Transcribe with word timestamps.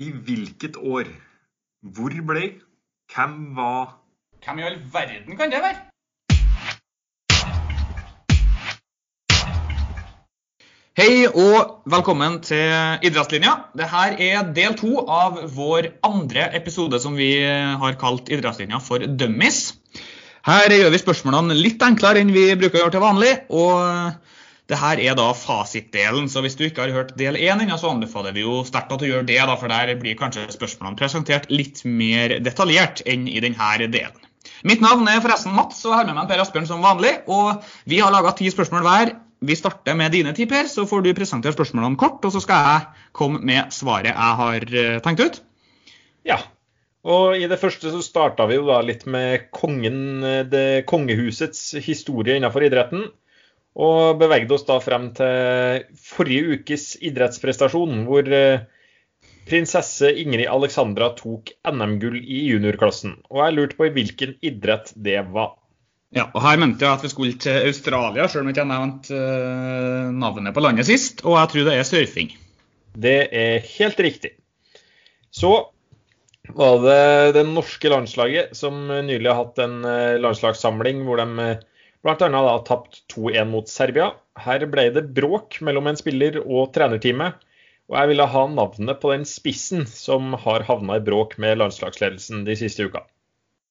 I 0.00 0.08
hvilket 0.08 0.76
år? 0.80 1.04
Hvor 1.84 2.14
ble? 2.24 2.46
Hvem 3.12 3.34
var? 3.56 3.98
Hvem 4.44 4.58
i 4.58 4.64
all 4.64 4.78
verden 4.92 5.36
kan 5.36 5.52
det 5.52 5.60
være? 5.60 5.82
Hei 10.96 11.26
og 11.28 11.84
velkommen 11.92 12.40
til 12.40 13.04
Idrettslinja. 13.04 13.52
Dette 13.76 14.06
er 14.16 14.48
del 14.56 14.78
to 14.80 15.04
av 15.04 15.42
vår 15.52 15.92
andre 16.08 16.48
episode 16.56 17.00
som 17.04 17.20
vi 17.20 17.34
har 17.44 18.00
kalt 18.00 18.32
Idrettslinja 18.32 18.80
for 18.80 19.04
dummies. 19.04 19.74
Her 20.48 20.72
gjør 20.72 20.92
vi 20.96 21.04
spørsmålene 21.04 21.60
litt 21.60 21.84
enklere 21.84 22.24
enn 22.24 22.32
vi 22.32 22.48
bruker 22.56 22.80
å 22.80 22.86
gjøre 22.86 22.96
til 22.96 23.04
vanlig. 23.04 23.34
og 23.50 24.16
det 24.70 24.78
her 24.78 25.00
er 25.02 25.16
da 25.18 25.28
fasitdelen, 25.36 26.28
så 26.30 26.40
hvis 26.44 26.54
du 26.56 26.64
ikke 26.64 26.84
har 26.84 26.94
hørt 26.94 27.16
del 27.18 27.36
én 27.36 27.60
ennå, 27.64 27.76
så 27.80 27.90
anbefaler 27.90 28.34
vi 28.36 28.44
jo 28.44 28.60
sterkt 28.66 28.94
at 28.94 29.02
du 29.02 29.08
gjør 29.08 29.26
det, 29.26 29.40
da, 29.42 29.56
for 29.58 29.72
der 29.72 29.94
blir 30.00 30.18
kanskje 30.18 30.46
spørsmålene 30.54 30.98
presentert 31.00 31.50
litt 31.50 31.82
mer 31.84 32.38
detaljert 32.44 33.02
enn 33.10 33.26
i 33.28 33.42
denne 33.42 33.88
delen. 33.90 34.28
Mitt 34.66 34.82
navn 34.82 35.08
er 35.10 35.22
forresten 35.22 35.54
Mats, 35.56 35.82
og 35.82 35.90
jeg 35.90 35.98
har 35.98 36.08
med 36.08 36.16
meg 36.20 36.30
Per 36.30 36.42
Asbjørn 36.44 36.68
som 36.70 36.84
vanlig. 36.84 37.12
Og 37.30 37.62
vi 37.90 37.98
har 38.02 38.14
laga 38.14 38.30
ti 38.38 38.50
spørsmål 38.50 38.86
hver. 38.86 39.14
Vi 39.42 39.58
starter 39.58 39.96
med 39.98 40.14
dine 40.14 40.34
ti, 40.36 40.46
Per, 40.50 40.68
så 40.70 40.86
får 40.86 41.02
du 41.02 41.14
presentere 41.18 41.54
spørsmålene 41.54 41.98
kort, 41.98 42.22
og 42.22 42.34
så 42.34 42.42
skal 42.42 42.66
jeg 42.68 43.06
komme 43.18 43.42
med 43.42 43.74
svaret 43.74 44.12
jeg 44.12 44.36
har 44.42 44.66
eh, 44.70 44.98
tenkt 45.02 45.22
ut. 45.24 45.40
Ja. 46.28 46.38
Og 47.02 47.34
i 47.34 47.48
det 47.50 47.58
første 47.58 47.90
så 47.90 47.98
starta 48.06 48.46
vi 48.46 48.60
jo 48.60 48.68
da 48.68 48.78
litt 48.86 49.02
med 49.10 49.48
kongen, 49.50 50.22
eh, 50.22 50.44
det 50.46 50.84
kongehusets 50.90 51.72
historie 51.82 52.38
innenfor 52.38 52.62
idretten. 52.68 53.08
Og 53.72 54.18
bevegde 54.20 54.52
oss 54.52 54.66
da 54.68 54.76
frem 54.84 55.08
til 55.16 55.86
forrige 55.96 56.58
ukes 56.58 56.90
idrettsprestasjon, 57.00 58.02
hvor 58.08 58.28
eh, 58.36 58.66
prinsesse 59.48 60.10
Ingrid 60.22 60.50
Alexandra 60.52 61.12
tok 61.16 61.54
NM-gull 61.72 62.20
i 62.20 62.44
juniorklassen. 62.50 63.16
Og 63.32 63.42
jeg 63.46 63.56
lurte 63.56 63.78
på 63.78 63.88
i 63.88 63.94
hvilken 63.96 64.36
idrett 64.44 64.92
det 64.94 65.22
var. 65.32 65.54
Ja, 66.12 66.26
og 66.28 66.42
Her 66.44 66.60
mente 66.60 66.84
jeg 66.84 66.92
at 66.92 67.04
vi 67.06 67.08
skulle 67.08 67.40
til 67.40 67.70
Australia, 67.70 68.28
selv 68.28 68.44
om 68.44 68.50
jeg 68.50 68.58
ikke 68.58 68.68
nevnte 68.68 69.16
uh, 69.16 70.12
navnet 70.12 70.52
på 70.52 70.60
landet 70.60 70.88
sist. 70.88 71.24
Og 71.24 71.38
jeg 71.38 71.52
tror 71.52 71.68
det 71.70 71.76
er 71.78 71.88
surfing. 71.88 72.34
Det 72.92 73.18
er 73.32 73.70
helt 73.78 74.02
riktig. 74.04 74.34
Så 75.32 75.54
var 76.52 76.82
det 76.84 77.32
det 77.38 77.46
norske 77.48 77.88
landslaget 77.88 78.52
som 78.58 78.84
nylig 79.06 79.30
har 79.30 79.38
hatt 79.38 79.60
en 79.62 79.76
eh, 79.86 80.18
landslagssamling 80.20 81.04
hvor 81.06 81.22
de 81.22 81.46
Blant 82.02 82.22
annet 82.26 82.46
da 82.48 82.58
tapt 82.66 83.02
2-1 83.14 83.50
mot 83.50 83.68
Serbia. 83.70 84.10
Her 84.42 84.64
ble 84.66 84.88
det 84.94 85.04
bråk 85.14 85.60
mellom 85.62 85.86
en 85.86 85.98
spiller 85.98 86.40
og 86.42 86.72
trenerteamet. 86.74 87.38
Og 87.90 87.98
jeg 87.98 88.10
ville 88.10 88.26
ha 88.32 88.42
navnet 88.50 89.00
på 89.02 89.12
den 89.12 89.26
spissen 89.28 89.84
som 89.86 90.34
har 90.44 90.64
havna 90.66 90.98
i 90.98 91.04
bråk 91.04 91.36
med 91.42 91.60
landslagsledelsen 91.60 92.42
de 92.46 92.56
siste 92.58 92.88
uka. 92.88 93.04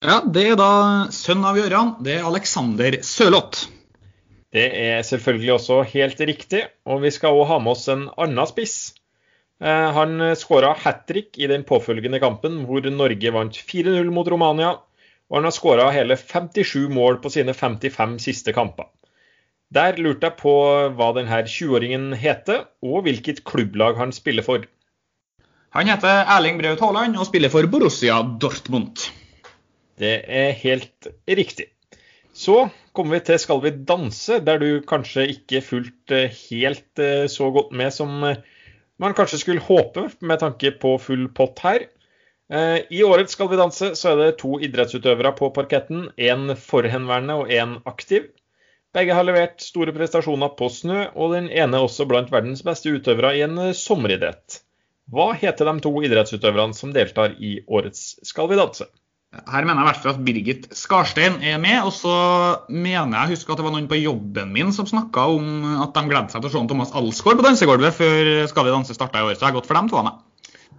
Ja, 0.02 0.22
Det 0.24 0.46
er 0.54 0.58
da 0.60 0.72
sønn 1.14 1.44
av 1.46 1.60
Gøran. 1.60 1.96
Det 2.06 2.20
er 2.20 2.28
Alexander 2.30 3.02
Sørloth. 3.06 3.68
Det 4.52 4.68
er 4.76 5.04
selvfølgelig 5.08 5.54
også 5.58 5.82
helt 5.92 6.24
riktig. 6.32 6.64
Og 6.88 7.04
vi 7.04 7.12
skal 7.12 7.36
òg 7.36 7.50
ha 7.52 7.60
med 7.60 7.76
oss 7.76 7.88
en 7.92 8.08
annen 8.16 8.50
spiss. 8.50 8.94
Eh, 9.62 9.90
han 9.98 10.32
skåra 10.40 10.72
hat 10.86 11.04
trick 11.10 11.38
i 11.38 11.52
den 11.52 11.68
påfølgende 11.68 12.20
kampen, 12.24 12.64
hvor 12.66 12.88
Norge 12.90 13.36
vant 13.36 13.60
4-0 13.60 14.10
mot 14.16 14.32
Romania 14.32 14.78
og 15.32 15.38
han 15.40 15.48
har 15.48 15.56
skåra 15.56 15.88
hele 15.96 16.18
57 16.20 16.90
mål 16.92 17.22
på 17.24 17.32
sine 17.32 17.56
55 17.56 18.18
siste 18.20 18.52
kamper. 18.52 18.90
Der 19.72 19.96
lurte 19.96 20.28
jeg 20.28 20.36
på 20.42 20.54
hva 20.98 21.08
denne 21.16 21.38
20-åringen 21.48 22.12
heter, 22.20 22.66
og 22.84 23.06
hvilket 23.06 23.46
klubblag 23.48 23.96
han 23.96 24.12
spiller 24.12 24.44
for. 24.44 24.66
Han 25.72 25.88
heter 25.88 26.26
Erling 26.36 26.60
Braut 26.60 26.84
Haaland 26.84 27.16
og 27.16 27.30
spiller 27.30 27.52
for 27.54 27.64
Borussia 27.72 28.18
Dortmund. 28.44 29.08
Det 29.96 30.18
er 30.28 30.52
helt 30.60 31.08
riktig. 31.30 31.70
Så 32.36 32.66
kommer 32.92 33.16
vi 33.16 33.24
til 33.30 33.40
Skal 33.40 33.64
vi 33.64 33.72
danse, 33.88 34.42
der 34.44 34.60
du 34.60 34.82
kanskje 34.88 35.30
ikke 35.32 35.64
fulgte 35.64 36.26
helt 36.50 37.00
eh, 37.00 37.28
så 37.32 37.48
godt 37.56 37.72
med 37.72 37.96
som 37.96 38.24
eh, 38.28 38.44
man 39.00 39.16
kanskje 39.16 39.40
skulle 39.40 39.64
håpe, 39.64 40.10
med 40.20 40.44
tanke 40.44 40.74
på 40.82 40.98
full 41.00 41.30
pott 41.32 41.64
her. 41.64 41.88
Eh, 42.52 42.80
I 42.90 43.04
årets 43.04 43.32
Skal 43.38 43.48
vi 43.48 43.60
danse 43.60 43.94
så 43.96 44.12
er 44.12 44.18
det 44.20 44.40
to 44.42 44.58
idrettsutøvere 44.60 45.32
på 45.38 45.52
parketten. 45.56 46.10
Én 46.20 46.52
forhenværende 46.60 47.38
og 47.40 47.52
én 47.52 47.78
aktiv. 47.88 48.28
Begge 48.92 49.16
har 49.16 49.24
levert 49.24 49.62
store 49.64 49.94
prestasjoner 49.96 50.52
på 50.60 50.68
snø, 50.68 51.06
og 51.16 51.32
den 51.32 51.48
ene 51.48 51.80
er 51.80 51.86
også 51.86 52.04
blant 52.10 52.32
verdens 52.34 52.64
beste 52.68 52.92
utøvere 52.92 53.38
i 53.38 53.46
en 53.46 53.56
sommeridrett. 53.72 54.60
Hva 55.12 55.32
heter 55.36 55.70
de 55.70 55.84
to 55.84 55.94
idrettsutøverne 56.04 56.76
som 56.76 56.92
deltar 56.96 57.38
i 57.40 57.62
årets 57.72 58.18
Skal 58.28 58.52
vi 58.52 58.60
danse? 58.60 58.90
Her 59.32 59.64
mener 59.64 59.80
jeg 59.80 59.86
i 59.86 59.88
hvert 59.88 60.02
fall 60.04 60.12
at 60.12 60.24
Birgit 60.28 60.66
Skarstein 60.76 61.38
er 61.40 61.56
med. 61.64 61.86
Og 61.88 61.94
så 61.96 62.16
mener 62.68 63.16
jeg 63.16 63.38
husker 63.38 63.54
at 63.54 63.62
det 63.62 63.68
var 63.70 63.76
noen 63.78 63.88
på 63.88 64.02
jobben 64.02 64.52
min 64.52 64.76
som 64.76 64.90
snakka 64.90 65.24
om 65.38 65.64
at 65.86 65.96
de 65.96 66.04
gledde 66.12 66.36
seg 66.36 66.44
til 66.44 66.52
å 66.52 66.54
se 66.58 66.66
Thomas 66.68 66.92
Alsgaard 67.00 67.40
på 67.40 67.48
dansegulvet 67.48 67.96
før 67.96 68.34
Skal 68.52 68.68
vi 68.68 68.76
danse 68.76 68.98
starta 68.98 69.24
i 69.24 69.30
år. 69.30 69.38
Så 69.38 69.46
jeg 69.46 69.54
har 69.54 69.60
gått 69.62 69.72
for 69.72 69.80
dem 69.80 69.88
to. 69.88 70.04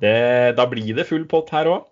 Det, 0.03 0.55
da 0.59 0.67
blir 0.71 0.95
det 0.99 1.09
full 1.09 1.27
pott 1.31 1.53
her 1.55 1.71
òg. 1.71 1.89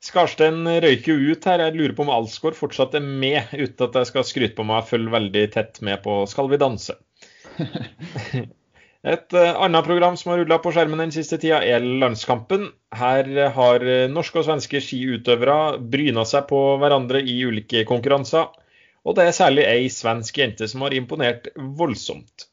Skarstein 0.00 0.64
røyker 0.80 1.12
jo 1.12 1.34
ut 1.34 1.44
her. 1.44 1.60
Jeg 1.66 1.76
lurer 1.76 1.92
på 1.96 2.06
om 2.06 2.12
Alsgaard 2.14 2.56
fortsatt 2.56 2.96
er 2.96 3.04
med, 3.04 3.52
uten 3.52 3.86
at 3.86 3.98
jeg 4.00 4.08
skal 4.08 4.24
skryte 4.24 4.56
på 4.56 4.64
meg 4.64 4.80
og 4.80 4.88
følge 4.88 5.12
veldig 5.12 5.44
tett 5.52 5.82
med 5.84 6.00
på 6.06 6.22
Skal 6.30 6.48
vi 6.52 6.60
danse. 6.60 6.96
Et 9.10 9.32
uh, 9.32 9.62
annet 9.64 9.86
program 9.86 10.16
som 10.20 10.32
har 10.32 10.42
rulla 10.42 10.58
på 10.60 10.72
skjermen 10.76 11.00
den 11.00 11.12
siste 11.12 11.38
tida, 11.40 11.60
er 11.64 11.84
Landskampen. 11.84 12.66
Her 12.96 13.28
har 13.56 13.84
norske 14.12 14.40
og 14.40 14.48
svenske 14.48 14.80
skiutøvere 14.84 15.78
bryna 15.92 16.26
seg 16.28 16.48
på 16.50 16.60
hverandre 16.80 17.22
i 17.24 17.38
ulike 17.48 17.86
konkurranser. 17.88 18.48
Og 19.08 19.16
det 19.16 19.26
er 19.26 19.36
særlig 19.36 19.64
ei 19.68 19.88
svensk 19.92 20.40
jente 20.42 20.68
som 20.68 20.84
har 20.84 20.96
imponert 20.96 21.48
voldsomt. 21.56 22.49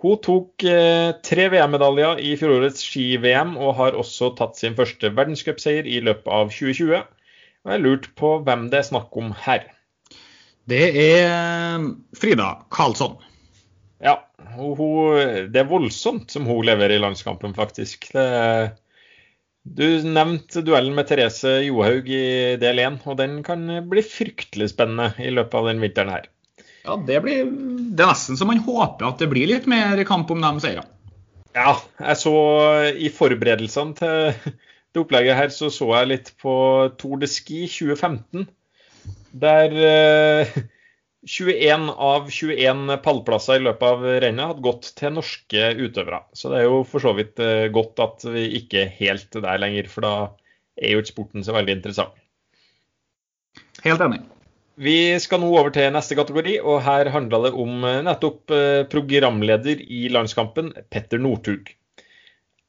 Hun 0.00 0.16
tok 0.24 0.64
eh, 0.64 1.10
tre 1.26 1.48
VM-medaljer 1.52 2.22
i 2.24 2.32
fjorårets 2.40 2.80
ski-VM, 2.86 3.52
og 3.60 3.74
har 3.76 3.98
også 4.00 4.30
tatt 4.38 4.56
sin 4.56 4.76
første 4.78 5.10
verdenscupseier 5.16 5.88
i 5.88 5.98
løpet 6.04 6.30
av 6.32 6.48
2020. 6.54 7.02
Og 7.66 7.74
jeg 7.74 7.84
lurte 7.84 8.14
på 8.16 8.38
hvem 8.46 8.70
det 8.72 8.80
er 8.80 8.88
snakk 8.88 9.18
om 9.20 9.34
her. 9.44 9.66
Det 10.70 10.86
er 10.88 11.26
eh, 11.26 11.90
Frida 12.16 12.54
Karlsson. 12.72 13.18
Ja, 14.00 14.16
hun, 14.56 15.50
det 15.52 15.60
er 15.60 15.68
voldsomt 15.68 16.32
som 16.32 16.48
hun 16.48 16.64
leverer 16.64 16.96
i 16.96 17.02
landskampen, 17.02 17.52
faktisk. 17.52 18.08
Det, 18.16 18.24
du 19.68 19.84
nevnte 20.08 20.64
duellen 20.64 20.96
med 20.96 21.10
Therese 21.10 21.58
Johaug 21.66 22.08
i 22.08 22.56
del 22.62 22.80
1, 22.80 23.02
og 23.04 23.20
den 23.20 23.42
kan 23.44 23.68
bli 23.92 24.00
fryktelig 24.00 24.72
spennende 24.72 25.12
i 25.20 25.28
løpet 25.34 25.60
av 25.60 25.68
den 25.68 25.84
vinteren 25.84 26.16
her. 26.16 26.30
Ja, 26.86 26.96
det, 27.06 27.18
blir, 27.24 27.50
det 27.92 28.04
er 28.04 28.10
nesten 28.12 28.38
så 28.40 28.48
man 28.48 28.62
håper 28.64 29.10
at 29.10 29.20
det 29.20 29.28
blir 29.32 29.50
litt 29.50 29.68
mer 29.70 30.00
kamp 30.08 30.30
om 30.32 30.40
de 30.42 30.52
seirene. 30.64 30.88
Ja, 31.56 31.74
jeg 31.98 32.18
så 32.20 32.34
i 32.94 33.10
forberedelsene 33.10 33.96
til 33.98 34.52
det 34.90 35.02
opplegget 35.02 35.38
her, 35.38 35.52
så 35.54 35.70
så 35.70 35.88
jeg 35.96 36.10
litt 36.10 36.32
på 36.42 36.52
Tour 36.98 37.20
de 37.22 37.28
Ski 37.30 37.64
2015. 37.70 38.46
Der 39.40 39.74
eh, 39.86 40.54
21 41.26 41.90
av 42.00 42.30
21 42.32 42.96
pallplasser 43.04 43.60
i 43.60 43.64
løpet 43.66 43.86
av 43.86 44.06
rennet 44.24 44.52
hadde 44.52 44.64
gått 44.64 44.90
til 44.98 45.14
norske 45.18 45.68
utøvere. 45.78 46.22
Så 46.34 46.50
det 46.50 46.62
er 46.62 46.68
jo 46.68 46.80
for 46.88 47.04
så 47.04 47.12
vidt 47.18 47.42
eh, 47.44 47.68
godt 47.74 48.02
at 48.02 48.26
vi 48.30 48.46
ikke 48.62 48.86
er 48.86 48.94
helt 48.98 49.28
der 49.36 49.62
lenger, 49.62 49.90
for 49.92 50.06
da 50.06 50.14
er 50.80 50.94
jo 50.94 51.02
ikke 51.02 51.12
sporten 51.12 51.46
så 51.46 51.54
veldig 51.54 51.76
interessant. 51.78 52.16
Helt 53.84 54.02
enig. 54.06 54.22
Vi 54.80 54.96
skal 55.20 55.42
nå 55.42 55.50
over 55.52 55.68
til 55.74 55.90
neste 55.92 56.16
kategori, 56.16 56.54
og 56.64 56.78
her 56.86 57.10
handla 57.12 57.42
det 57.44 57.50
om 57.52 57.82
eh, 57.84 57.98
nettopp 58.06 58.52
eh, 58.56 58.86
programleder 58.88 59.82
i 59.84 60.06
landskampen, 60.08 60.70
Petter 60.88 61.20
Northug. 61.20 61.68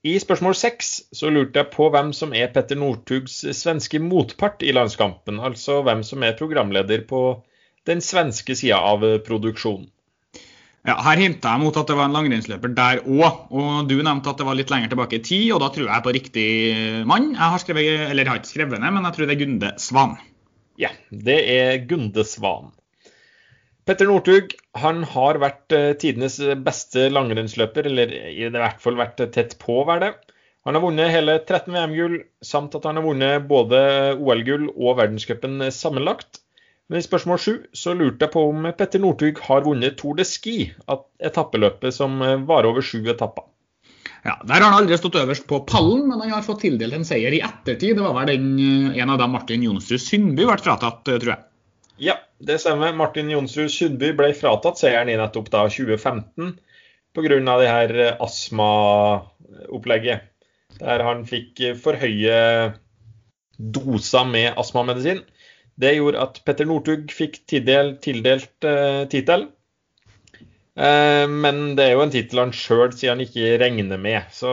I 0.03 0.17
spørsmål 0.19 0.57
seks 0.57 0.89
så 1.15 1.29
lurte 1.31 1.61
jeg 1.61 1.69
på 1.71 1.87
hvem 1.93 2.09
som 2.17 2.33
er 2.35 2.49
Petter 2.51 2.75
Northugs 2.75 3.37
svenske 3.55 4.01
motpart 4.03 4.65
i 4.65 4.73
landskampen, 4.75 5.39
altså 5.39 5.79
hvem 5.85 6.01
som 6.03 6.25
er 6.25 6.35
programleder 6.35 7.05
på 7.07 7.21
den 7.87 8.03
svenske 8.03 8.57
sida 8.59 8.81
av 8.81 9.05
produksjonen. 9.23 9.87
Ja, 10.81 10.97
Her 11.05 11.21
hinta 11.21 11.53
jeg 11.53 11.61
mot 11.61 11.77
at 11.77 11.87
det 11.87 11.95
var 11.95 12.09
en 12.09 12.17
langrennsløper 12.17 12.73
der 12.73 13.03
òg. 13.05 13.43
Og 13.53 13.85
du 13.85 13.99
nevnte 14.01 14.33
at 14.33 14.41
det 14.41 14.47
var 14.47 14.57
litt 14.57 14.73
lenger 14.73 14.89
tilbake 14.91 15.19
i 15.19 15.23
tid, 15.23 15.51
og 15.53 15.61
da 15.61 15.69
tror 15.69 15.85
jeg 15.85 16.05
på 16.07 16.13
riktig 16.17 16.49
mann. 17.05 17.31
Jeg 17.37 17.53
har 17.53 17.61
skrevet, 17.61 18.07
eller 18.09 18.25
jeg 18.25 18.33
har 18.33 18.41
ikke 18.41 18.51
skrevet 18.55 18.81
ned, 18.81 18.97
men 18.97 19.05
jeg 19.05 19.15
tror 19.15 19.29
det 19.29 19.37
er 19.37 19.41
Gunde 19.45 19.73
Svan. 19.79 20.17
Ja, 20.81 20.89
det 21.13 21.37
er 21.53 21.83
Gunde 21.85 22.23
Svan. 22.25 22.71
Petter 23.85 24.07
Northug 24.09 24.55
han 24.81 25.03
har 25.13 25.37
vært 25.41 25.73
eh, 25.77 25.91
tidenes 26.01 26.39
beste 26.65 27.05
langrennsløper, 27.11 27.85
eller 27.89 28.13
i 28.31 28.47
hvert 28.49 28.81
fall 28.81 28.97
vært 28.97 29.21
tett 29.35 29.57
på 29.61 29.81
å 29.81 29.87
være 29.89 30.07
det. 30.07 30.37
Han 30.65 30.77
har 30.77 30.83
vunnet 30.83 31.13
hele 31.13 31.35
13 31.41 31.69
VM-gull, 31.73 32.17
samt 32.45 32.77
at 32.77 32.85
han 32.89 32.97
har 32.97 33.05
vunnet 33.05 33.45
både 33.49 33.81
OL-gull 34.17 34.69
og 34.71 34.97
verdenscupen 35.01 35.67
sammenlagt. 35.73 36.41
Men 36.89 37.01
i 37.01 37.05
spørsmål 37.05 37.41
sju 37.41 37.53
så 37.77 37.93
lurte 37.97 38.25
jeg 38.25 38.33
på 38.33 38.47
om 38.49 38.65
Petter 38.77 39.01
Northug 39.01 39.41
har 39.45 39.65
vunnet 39.65 39.97
Tour 40.01 40.17
de 40.17 40.25
Ski, 40.27 40.57
etappeløpet 41.21 41.97
som 41.97 42.17
varer 42.49 42.69
over 42.73 42.85
sju 42.85 42.99
etapper. 43.09 43.50
Ja, 44.23 44.35
Der 44.45 44.61
har 44.61 44.69
han 44.69 44.83
aldri 44.83 44.97
stått 44.99 45.17
øverst 45.17 45.47
på 45.49 45.63
pallen, 45.65 46.03
men 46.09 46.19
han 46.21 46.35
har 46.35 46.43
fått 46.45 46.61
tildelt 46.61 46.93
en 46.93 47.05
seier 47.07 47.33
i 47.33 47.41
ettertid. 47.41 47.95
Det 47.97 48.03
var 48.05 48.13
vel 48.19 48.29
den, 48.29 48.51
eh, 48.59 49.01
en 49.01 49.09
av 49.09 49.17
dem 49.17 49.31
Martin 49.33 49.63
Jonsrud 49.65 50.01
Sundby 50.01 50.45
ble 50.45 50.57
fratatt, 50.61 51.07
eh, 51.07 51.17
tror 51.17 51.33
jeg. 51.33 51.43
Ja, 51.97 52.15
det 52.39 52.59
stemmer. 52.61 52.95
Martin 52.95 53.29
Jonsrud 53.29 53.71
Sundby 53.71 54.13
ble 54.13 54.33
fratatt 54.37 54.77
seieren 54.77 55.09
i 55.09 55.17
nettopp 55.17 55.49
da 55.49 55.67
2015 55.69 56.59
pga. 57.15 57.57
det 57.59 57.67
her 57.67 57.99
eh, 57.99 58.17
astmaopplegget. 58.19 60.21
Der 60.79 61.03
han 61.03 61.25
fikk 61.25 61.81
for 61.81 61.93
høye 61.93 62.73
doser 63.59 64.25
med 64.25 64.53
astmamedisin. 64.57 65.21
Det 65.77 65.97
gjorde 65.97 66.21
at 66.21 66.41
Petter 66.45 66.65
Northug 66.65 67.11
fikk 67.11 67.45
tildelt, 67.47 68.01
tildelt. 68.01 68.65
Uh, 70.79 71.27
men 71.27 71.73
det 71.75 71.85
er 71.85 71.95
jo 71.97 72.03
en 72.05 72.13
tittel 72.13 72.39
han 72.45 72.53
sjøl 72.55 72.93
sier 72.95 73.15
han 73.15 73.23
ikke 73.23 73.57
regner 73.61 73.99
med. 73.99 74.29
Så 74.35 74.51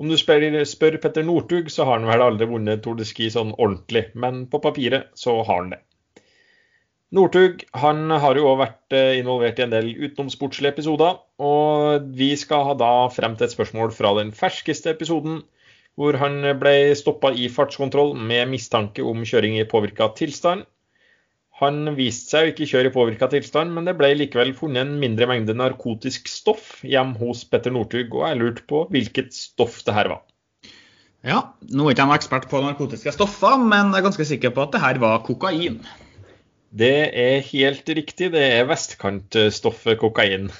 om 0.00 0.10
du 0.10 0.16
spør, 0.18 0.46
spør 0.66 0.98
Petter 1.02 1.26
Northug, 1.26 1.68
så 1.70 1.86
har 1.86 2.00
han 2.00 2.08
vel 2.08 2.24
aldri 2.24 2.48
vunnet 2.50 2.82
Tour 2.82 2.96
de 2.98 3.06
Ski 3.06 3.28
sånn 3.30 3.52
ordentlig. 3.54 4.08
Men 4.18 4.46
på 4.50 4.62
papiret 4.64 5.12
så 5.18 5.36
har 5.42 5.60
han 5.60 5.74
det. 5.76 5.82
Northug 7.14 7.62
han 7.78 8.08
har 8.10 8.34
jo 8.34 8.48
òg 8.50 8.56
vært 8.58 8.94
eh, 8.96 9.20
involvert 9.20 9.60
i 9.60 9.64
en 9.68 9.74
del 9.74 9.92
utenomsportslige 9.92 10.72
episoder. 10.74 11.20
Og 11.38 12.08
vi 12.18 12.32
skal 12.40 12.66
ha 12.70 12.74
da 12.80 12.92
frem 13.14 13.36
til 13.38 13.46
et 13.46 13.54
spørsmål 13.54 13.94
fra 13.94 14.16
den 14.18 14.32
ferskeste 14.34 14.90
episoden, 14.90 15.44
hvor 15.94 16.18
han 16.18 16.40
ble 16.58 16.74
stoppa 16.98 17.30
i 17.38 17.46
fartskontroll 17.52 18.16
med 18.18 18.50
mistanke 18.50 19.04
om 19.06 19.22
kjøring 19.22 19.60
i 19.60 19.68
påvirka 19.70 20.10
tilstand. 20.18 20.66
Han 21.60 21.92
viste 21.94 22.34
seg 22.34 22.46
å 22.46 22.50
ikke 22.50 22.66
kjøre 22.66 22.90
i 22.90 22.94
påvirka 22.94 23.28
tilstand, 23.30 23.70
men 23.76 23.86
det 23.86 23.94
ble 23.98 24.10
likevel 24.18 24.50
funnet 24.58 24.82
en 24.82 24.96
mindre 24.98 25.28
mengde 25.30 25.54
narkotisk 25.54 26.26
stoff 26.30 26.80
hjemme 26.82 27.14
hos 27.20 27.44
Petter 27.46 27.74
Northug, 27.74 28.16
og 28.18 28.24
jeg 28.26 28.40
lurte 28.40 28.64
på 28.70 28.80
hvilket 28.90 29.30
stoff 29.36 29.78
det 29.86 29.94
her 29.94 30.10
var. 30.10 30.24
Ja, 31.24 31.38
Nå 31.72 31.86
er 31.86 31.94
ikke 31.94 32.08
jeg 32.10 32.20
ekspert 32.20 32.48
på 32.50 32.60
narkotiske 32.60 33.14
stoffer, 33.14 33.54
men 33.62 33.94
jeg 33.94 34.02
er 34.02 34.08
ganske 34.08 34.26
sikker 34.28 34.52
på 34.56 34.66
at 34.66 34.74
det 34.74 34.82
her 34.82 34.98
var 35.00 35.22
kokain. 35.24 35.78
Det 36.74 36.96
er 37.14 37.46
helt 37.52 37.88
riktig. 37.96 38.32
Det 38.34 38.42
er 38.58 38.66
vestkantstoffet 38.66 40.00
kokain. 40.02 40.50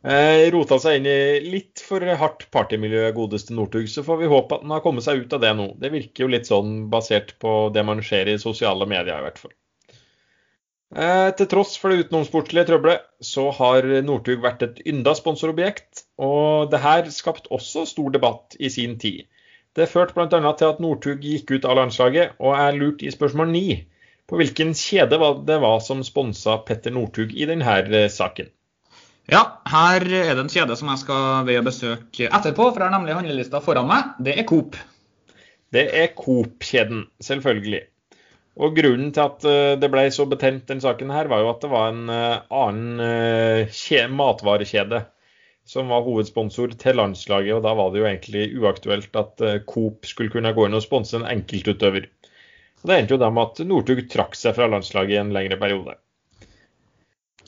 Eh, 0.00 0.46
rota 0.48 0.78
seg 0.80 0.96
inn 0.96 1.06
i 1.12 1.40
litt 1.44 1.82
for 1.84 2.00
hardt 2.22 2.46
partymiljø, 2.54 3.10
godeste 3.16 3.52
Northug. 3.52 3.88
Så 3.92 4.04
får 4.06 4.20
vi 4.22 4.30
håpe 4.32 4.56
at 4.56 4.62
han 4.64 4.72
har 4.72 4.84
kommet 4.84 5.04
seg 5.04 5.24
ut 5.24 5.34
av 5.36 5.42
det 5.42 5.50
nå. 5.58 5.66
Det 5.80 5.90
virker 5.92 6.24
jo 6.24 6.30
litt 6.32 6.48
sånn 6.48 6.86
basert 6.92 7.34
på 7.42 7.56
det 7.74 7.84
man 7.84 8.00
ser 8.04 8.30
i 8.32 8.38
sosiale 8.40 8.88
medier, 8.88 9.18
i 9.18 9.26
hvert 9.26 9.40
fall. 9.42 9.52
Eh, 10.90 11.28
til 11.36 11.46
tross 11.52 11.76
for 11.78 11.92
det 11.92 12.06
utenomsportslige 12.06 12.70
trøbbelet, 12.70 13.04
så 13.22 13.50
har 13.60 13.86
Northug 14.06 14.40
vært 14.42 14.64
et 14.66 14.80
ynda 14.88 15.12
sponsorobjekt. 15.18 16.06
Og 16.24 16.72
det 16.72 16.80
her 16.80 17.12
skapt 17.12 17.50
også 17.52 17.84
stor 17.90 18.16
debatt 18.16 18.56
i 18.58 18.72
sin 18.72 18.96
tid. 19.02 19.28
Det 19.76 19.86
førte 19.86 20.16
bl.a. 20.16 20.40
til 20.58 20.72
at 20.72 20.80
Northug 20.82 21.20
gikk 21.22 21.52
ut 21.52 21.68
av 21.68 21.76
landslaget, 21.78 22.32
og 22.40 22.56
er 22.56 22.78
lurt 22.78 23.04
i 23.04 23.12
spørsmål 23.12 23.52
ni 23.52 23.66
på 24.30 24.38
hvilken 24.38 24.72
kjede 24.78 25.18
det 25.46 25.60
var 25.62 25.78
som 25.84 26.02
sponsa 26.06 26.56
Petter 26.66 26.94
Northug 26.94 27.36
i 27.36 27.46
denne 27.50 28.08
saken. 28.10 28.48
Ja, 29.30 29.42
her 29.68 30.06
er 30.06 30.32
det 30.34 30.42
en 30.42 30.50
kjede 30.52 30.76
som 30.78 30.88
jeg 30.90 31.02
skal 31.02 31.44
ved 31.46 31.60
å 31.60 31.66
besøke 31.66 32.30
etterpå, 32.30 32.70
for 32.70 32.80
jeg 32.80 32.88
har 32.88 32.96
nemlig 32.96 33.18
handlelista 33.18 33.60
foran 33.62 33.88
meg. 33.90 34.14
Det 34.18 34.38
er 34.40 34.48
Coop. 34.48 34.78
Det 35.70 35.86
er 36.00 36.10
Coop-kjeden, 36.18 37.04
selvfølgelig. 37.22 37.84
Og 38.60 38.74
grunnen 38.76 39.12
til 39.14 39.22
at 39.22 39.46
eh, 39.46 39.76
det 39.80 39.90
ble 39.92 40.08
så 40.12 40.26
betent, 40.28 40.66
den 40.68 40.82
saken 40.82 41.12
her, 41.14 41.30
var 41.30 41.44
jo 41.44 41.52
at 41.52 41.62
det 41.62 41.70
var 41.70 41.92
en 41.92 42.10
eh, 42.10 42.40
annen 42.50 44.16
matvarekjede 44.18 45.04
som 45.70 45.92
var 45.92 46.02
hovedsponsor 46.02 46.74
til 46.80 46.98
landslaget. 46.98 47.54
og 47.54 47.62
Da 47.62 47.74
var 47.78 47.92
det 47.92 48.02
jo 48.02 48.08
egentlig 48.08 48.44
uaktuelt 48.58 49.16
at 49.16 49.46
eh, 49.46 49.60
Coop 49.68 50.08
skulle 50.08 50.32
kunne 50.32 50.52
gå 50.56 50.66
inn 50.66 50.76
og 50.76 50.84
sponse 50.84 51.16
en 51.16 51.28
enkeltutøver. 51.28 52.10
Og 52.82 52.90
Det 52.90 52.96
endte 52.96 53.14
jo 53.14 53.22
da 53.22 53.30
med 53.30 53.52
at 53.52 53.66
Northug 53.68 54.02
trakk 54.10 54.34
seg 54.38 54.56
fra 54.56 54.68
landslaget 54.72 55.14
i 55.14 55.20
en 55.22 55.34
lengre 55.36 55.60
periode. 55.60 55.96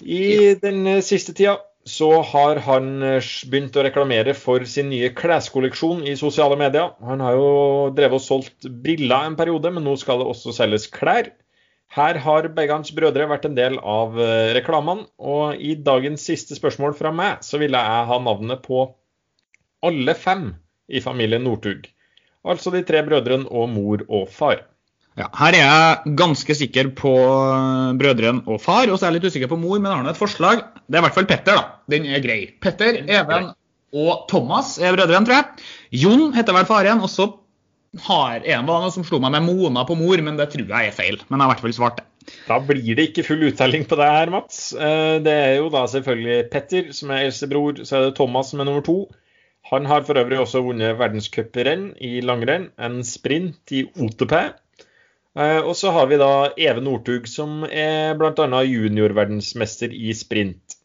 I 0.01 0.55
den 0.63 0.87
siste 1.05 1.35
tida 1.37 1.59
så 1.85 2.09
har 2.23 2.61
han 2.63 3.03
eh, 3.03 3.31
begynt 3.51 3.77
å 3.77 3.83
reklamere 3.83 4.35
for 4.39 4.63
sin 4.71 4.89
nye 4.93 5.11
kleskolleksjon 5.19 6.05
i 6.07 6.15
sosiale 6.19 6.57
medier. 6.59 6.93
Han 7.03 7.23
har 7.25 7.37
jo 7.37 7.49
drevet 7.97 8.21
og 8.21 8.25
solgt 8.25 8.69
briller 8.85 9.27
en 9.27 9.39
periode, 9.39 9.73
men 9.75 9.85
nå 9.87 9.97
skal 9.99 10.23
det 10.23 10.29
også 10.31 10.55
selges 10.55 10.87
klær. 10.93 11.33
Her 11.93 12.17
har 12.25 12.49
begge 12.57 12.73
hans 12.73 12.93
brødre 12.97 13.27
vært 13.29 13.45
en 13.49 13.59
del 13.59 13.77
av 13.79 14.15
eh, 14.17 14.53
reklamene, 14.57 15.09
og 15.19 15.59
i 15.61 15.75
dagens 15.75 16.25
siste 16.31 16.57
spørsmål 16.57 16.95
fra 16.97 17.13
meg, 17.13 17.43
så 17.45 17.61
ville 17.61 17.83
jeg 17.83 18.11
ha 18.13 18.21
navnet 18.23 18.63
på 18.65 18.87
alle 19.83 20.15
fem 20.15 20.53
i 20.89 21.03
familien 21.03 21.43
Northug. 21.45 21.89
Altså 22.47 22.73
de 22.75 22.83
tre 22.87 23.03
brødrene 23.07 23.51
og 23.51 23.69
mor 23.75 24.07
og 24.09 24.31
far. 24.31 24.63
Ja, 25.21 25.27
her 25.37 25.53
er 25.53 25.61
jeg 25.61 26.15
ganske 26.17 26.55
sikker 26.57 26.89
på 26.97 27.11
brødren 27.13 27.99
brødrene 28.01 28.49
og 28.49 28.63
far, 28.65 28.89
og 28.89 28.97
så 28.97 29.07
er 29.07 29.11
jeg 29.13 29.21
litt 29.21 29.33
usikker 29.33 29.51
på 29.51 29.59
mor, 29.61 29.77
men 29.77 29.91
jeg 29.91 29.99
har 29.99 30.07
nå 30.07 30.13
et 30.15 30.21
forslag. 30.21 30.63
Det 30.87 30.97
er 30.97 31.03
i 31.03 31.07
hvert 31.07 31.19
fall 31.19 31.29
Petter, 31.29 31.59
da. 31.59 31.83
Den 31.93 32.09
er 32.09 32.23
grei. 32.25 32.41
Petter, 32.65 33.03
Even 33.05 33.51
og 33.93 34.25
Thomas 34.31 34.79
er 34.81 34.97
brødrene, 34.97 35.29
tror 35.29 35.37
jeg. 35.37 35.67
Jon 36.01 36.31
heter 36.33 36.57
vel 36.57 36.69
faren, 36.69 37.05
og 37.05 37.13
så 37.13 37.29
har 38.07 38.41
en 38.41 38.65
var 38.69 38.81
noe 38.81 38.93
som 38.95 39.05
slo 39.05 39.21
meg 39.21 39.35
med 39.35 39.45
Mona 39.45 39.85
på 39.85 39.99
mor, 40.01 40.17
men 40.25 40.39
det 40.41 40.49
tror 40.55 40.65
jeg 40.65 40.89
er 40.89 40.97
feil. 40.97 41.21
Men 41.29 41.37
jeg 41.37 41.45
har 41.45 41.51
i 41.51 41.53
hvert 41.53 41.67
fall 41.67 41.77
svart 41.77 42.01
det. 42.01 42.07
Da 42.47 42.57
blir 42.65 42.95
det 42.97 43.11
ikke 43.11 43.27
full 43.27 43.43
uttelling 43.51 43.85
på 43.91 43.99
det 43.99 44.09
her, 44.09 44.33
Mats. 44.33 44.71
Eh, 44.73 45.19
det 45.21 45.33
er 45.33 45.57
jo 45.59 45.69
da 45.75 45.85
selvfølgelig 45.91 46.39
Petter 46.53 46.93
som 46.97 47.13
er 47.13 47.27
eldstebror, 47.27 47.83
så 47.85 47.99
er 47.99 48.07
det 48.07 48.17
Thomas 48.17 48.53
som 48.53 48.63
er 48.63 48.71
nummer 48.71 48.87
to. 48.87 48.97
Han 49.71 49.87
har 49.87 50.07
for 50.07 50.19
øvrig 50.19 50.41
også 50.41 50.63
vunnet 50.65 50.97
verdenscuprenn 50.99 51.93
i 52.03 52.21
langrenn, 52.25 52.71
en 52.81 53.03
sprint 53.07 53.75
i 53.77 53.85
OTP. 53.93 54.35
Eh, 55.33 55.61
og 55.65 55.73
så 55.79 55.93
har 55.95 56.11
vi 56.11 56.19
da 56.21 56.53
Even 56.61 56.85
Northug, 56.85 57.29
som 57.31 57.63
er 57.65 58.13
bl.a. 58.21 58.63
juniorverdensmester 58.69 59.95
i 59.95 60.13
sprint. 60.17 60.77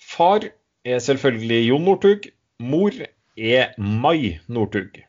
Far 0.00 0.46
er 0.84 1.02
selvfølgelig 1.04 1.66
Jon 1.68 1.84
Northug. 1.84 2.30
Mor 2.60 2.96
er 3.36 3.74
Mai 3.76 4.40
Northug. 4.48 5.02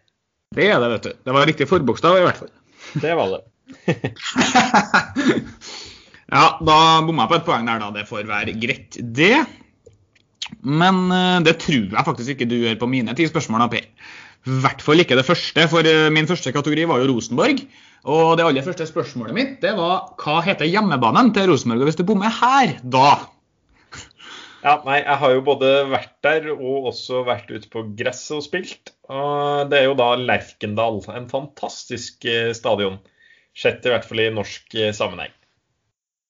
Det 0.51 0.67
er 0.67 0.83
det, 0.83 0.89
vet 0.91 1.07
du. 1.07 1.13
Det 1.23 1.37
var 1.37 1.47
riktig 1.47 1.69
forbokstav 1.69 2.19
i 2.19 2.25
hvert 2.25 2.41
fall. 2.41 2.51
Det 2.99 3.15
var 3.15 3.31
det. 3.31 3.41
ja, 6.35 6.45
da 6.59 6.77
bomma 7.07 7.23
jeg 7.23 7.31
på 7.31 7.39
et 7.39 7.47
poeng 7.47 7.71
der, 7.71 7.79
da. 7.79 7.91
Det 7.95 8.09
får 8.09 8.27
være 8.27 8.57
greit, 8.59 8.99
det. 8.99 9.37
Men 10.67 11.05
eh, 11.15 11.39
det 11.47 11.61
tror 11.63 11.95
jeg 11.95 12.07
faktisk 12.09 12.35
ikke 12.35 12.49
du 12.51 12.57
gjør 12.59 12.75
på 12.81 12.91
mine 12.91 13.15
ti 13.15 13.29
spørsmål, 13.29 13.69
Per. 13.71 13.87
I 14.41 14.57
hvert 14.63 14.81
fall 14.81 15.03
ikke 15.03 15.17
det 15.19 15.25
første, 15.27 15.67
for 15.69 15.85
eh, 15.85 16.09
min 16.13 16.29
første 16.29 16.53
kategori 16.53 16.87
var 16.89 17.01
jo 17.01 17.11
Rosenborg. 17.11 17.61
Og 18.09 18.31
det 18.37 18.45
aller 18.47 18.65
første 18.65 18.87
spørsmålet 18.89 19.35
mitt 19.37 19.59
det 19.61 19.75
var 19.77 20.15
hva 20.21 20.39
heter 20.41 20.65
hjemmebanen 20.65 21.29
til 21.35 21.51
Rosenborg? 21.51 21.83
Og 21.83 21.91
hvis 21.91 21.99
du 21.99 22.07
bommer 22.07 22.33
her, 22.33 22.79
da 22.81 23.11
ja, 24.65 24.79
nei, 24.87 24.97
jeg 25.03 25.19
har 25.21 25.35
jo 25.35 25.43
både 25.45 25.69
vært 25.91 26.15
der 26.25 26.49
og 26.55 26.89
også 26.89 27.21
vært 27.27 27.53
ute 27.53 27.69
på 27.69 27.85
gresset 27.99 28.39
og 28.39 28.47
spilt. 28.47 28.95
Og 29.13 29.69
det 29.69 29.83
er 29.83 29.87
jo 29.91 29.99
da 29.99 30.15
Lerkendal. 30.17 31.03
En 31.13 31.29
fantastisk 31.29 32.25
eh, 32.25 32.49
stadion. 32.57 32.97
Sett 33.53 33.85
i 33.85 33.93
hvert 33.93 34.07
fall 34.07 34.25
i 34.25 34.31
norsk 34.33 34.73
eh, 34.79 34.95
sammenheng. 34.95 35.37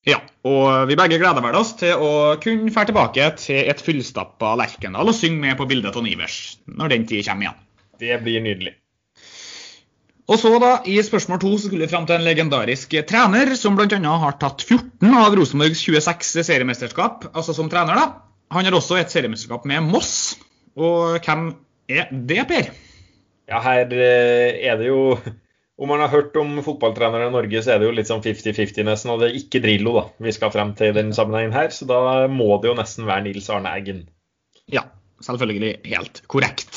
Ja, 0.10 0.18
og 0.50 0.90
vi 0.90 0.98
begge 0.98 1.20
gleder 1.22 1.44
vel 1.46 1.56
oss 1.60 1.76
til 1.78 1.94
å 1.94 2.14
kunne 2.42 2.74
fære 2.74 2.90
tilbake 2.90 3.28
til 3.38 3.68
et 3.70 3.84
fullstappa 3.86 4.56
Lerkendal 4.58 5.14
og 5.14 5.16
synge 5.16 5.46
med 5.46 5.60
på 5.60 5.68
bildet 5.70 5.96
av 5.96 6.08
Ivers 6.10 6.40
når 6.66 6.98
den 6.98 7.06
tid 7.08 7.28
kommer 7.28 7.48
igjen. 7.48 7.68
Det 8.02 8.18
blir 8.24 8.42
nydelig. 8.44 8.76
Og 10.32 10.40
så 10.40 10.52
da, 10.64 10.76
I 10.88 10.96
spørsmål 11.04 11.42
to 11.42 11.52
skulle 11.60 11.86
vi 11.86 11.92
fram 11.92 12.06
til 12.08 12.16
en 12.16 12.24
legendarisk 12.26 12.94
trener 13.10 13.52
som 13.60 13.76
bl.a. 13.76 13.98
har 14.24 14.38
tatt 14.40 14.64
14 14.64 15.18
av 15.18 15.36
Rosenborgs 15.36 15.82
26 15.84 16.46
seriemesterskap, 16.48 17.28
altså 17.34 17.56
som 17.58 17.70
trener. 17.72 18.00
da. 18.00 18.32
Han 18.56 18.68
har 18.68 18.78
også 18.78 19.00
et 19.00 19.12
seriemesterskap 19.12 19.68
med 19.68 19.84
Moss. 19.92 20.38
Og 20.80 21.20
hvem 21.26 21.52
er 21.92 22.08
det, 22.12 22.46
Per? 22.48 22.72
Ja, 23.52 23.60
her 23.66 23.92
eh, 23.92 24.62
er 24.72 24.80
det 24.80 24.88
jo 24.88 25.18
Om 25.82 25.90
man 25.90 26.04
har 26.04 26.12
hørt 26.14 26.36
om 26.38 26.60
fotballtrenere 26.62 27.26
i 27.26 27.34
Norge, 27.34 27.62
så 27.66 27.72
er 27.74 27.80
det 27.82 27.88
jo 27.88 27.94
litt 27.98 28.06
sånn 28.06 28.22
50-50 28.22 28.86
nesten. 28.86 29.10
Og 29.10 29.18
det 29.18 29.32
er 29.32 29.38
ikke 29.40 29.64
Drillo 29.64 29.96
da, 29.96 30.04
vi 30.22 30.34
skal 30.36 30.52
frem 30.54 30.76
til 30.78 30.92
i 30.92 30.94
den 30.94 31.10
sammenhengen 31.18 31.56
her, 31.56 31.72
så 31.74 31.88
da 31.90 32.02
må 32.30 32.52
det 32.62 32.70
jo 32.70 32.76
nesten 32.78 33.08
være 33.10 33.26
Nils 33.26 33.50
Arne 33.50 33.72
Eggen. 33.80 34.04
Ja, 34.70 34.84
selvfølgelig 35.26 35.80
helt 35.90 36.22
korrekt. 36.30 36.71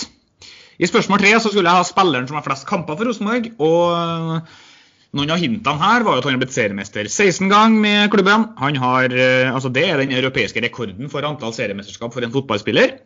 I 0.78 0.90
spørsmål 0.90 1.21
tre 1.23 1.33
så 1.38 1.50
skulle 1.52 1.71
jeg 1.71 1.81
ha 1.81 1.87
spilleren 1.87 2.28
som 2.28 2.38
har 2.38 2.47
flest 2.47 2.66
kamper 2.69 2.99
for 2.99 3.11
Rosenborg. 3.11 3.52
og 3.62 4.49
noen 5.14 5.31
av 5.31 5.38
hintene 5.38 5.78
her 5.78 6.02
var 6.02 6.19
at 6.19 6.26
han 6.26 6.35
har 6.35 6.43
blitt 6.43 6.57
seriemester 6.57 7.07
16 7.07 7.47
ganger 7.52 7.83
med 7.85 8.11
klubben. 8.11 8.49
Han 8.59 8.78
har, 8.83 9.12
eh, 9.14 9.47
altså 9.47 9.71
Det 9.71 9.85
er 9.87 10.02
den 10.02 10.11
europeiske 10.11 10.61
rekorden 10.61 11.09
for 11.09 11.23
antall 11.23 11.54
seriemesterskap 11.54 12.12
for 12.12 12.25
en 12.26 12.35
fotballspiller. 12.35 12.99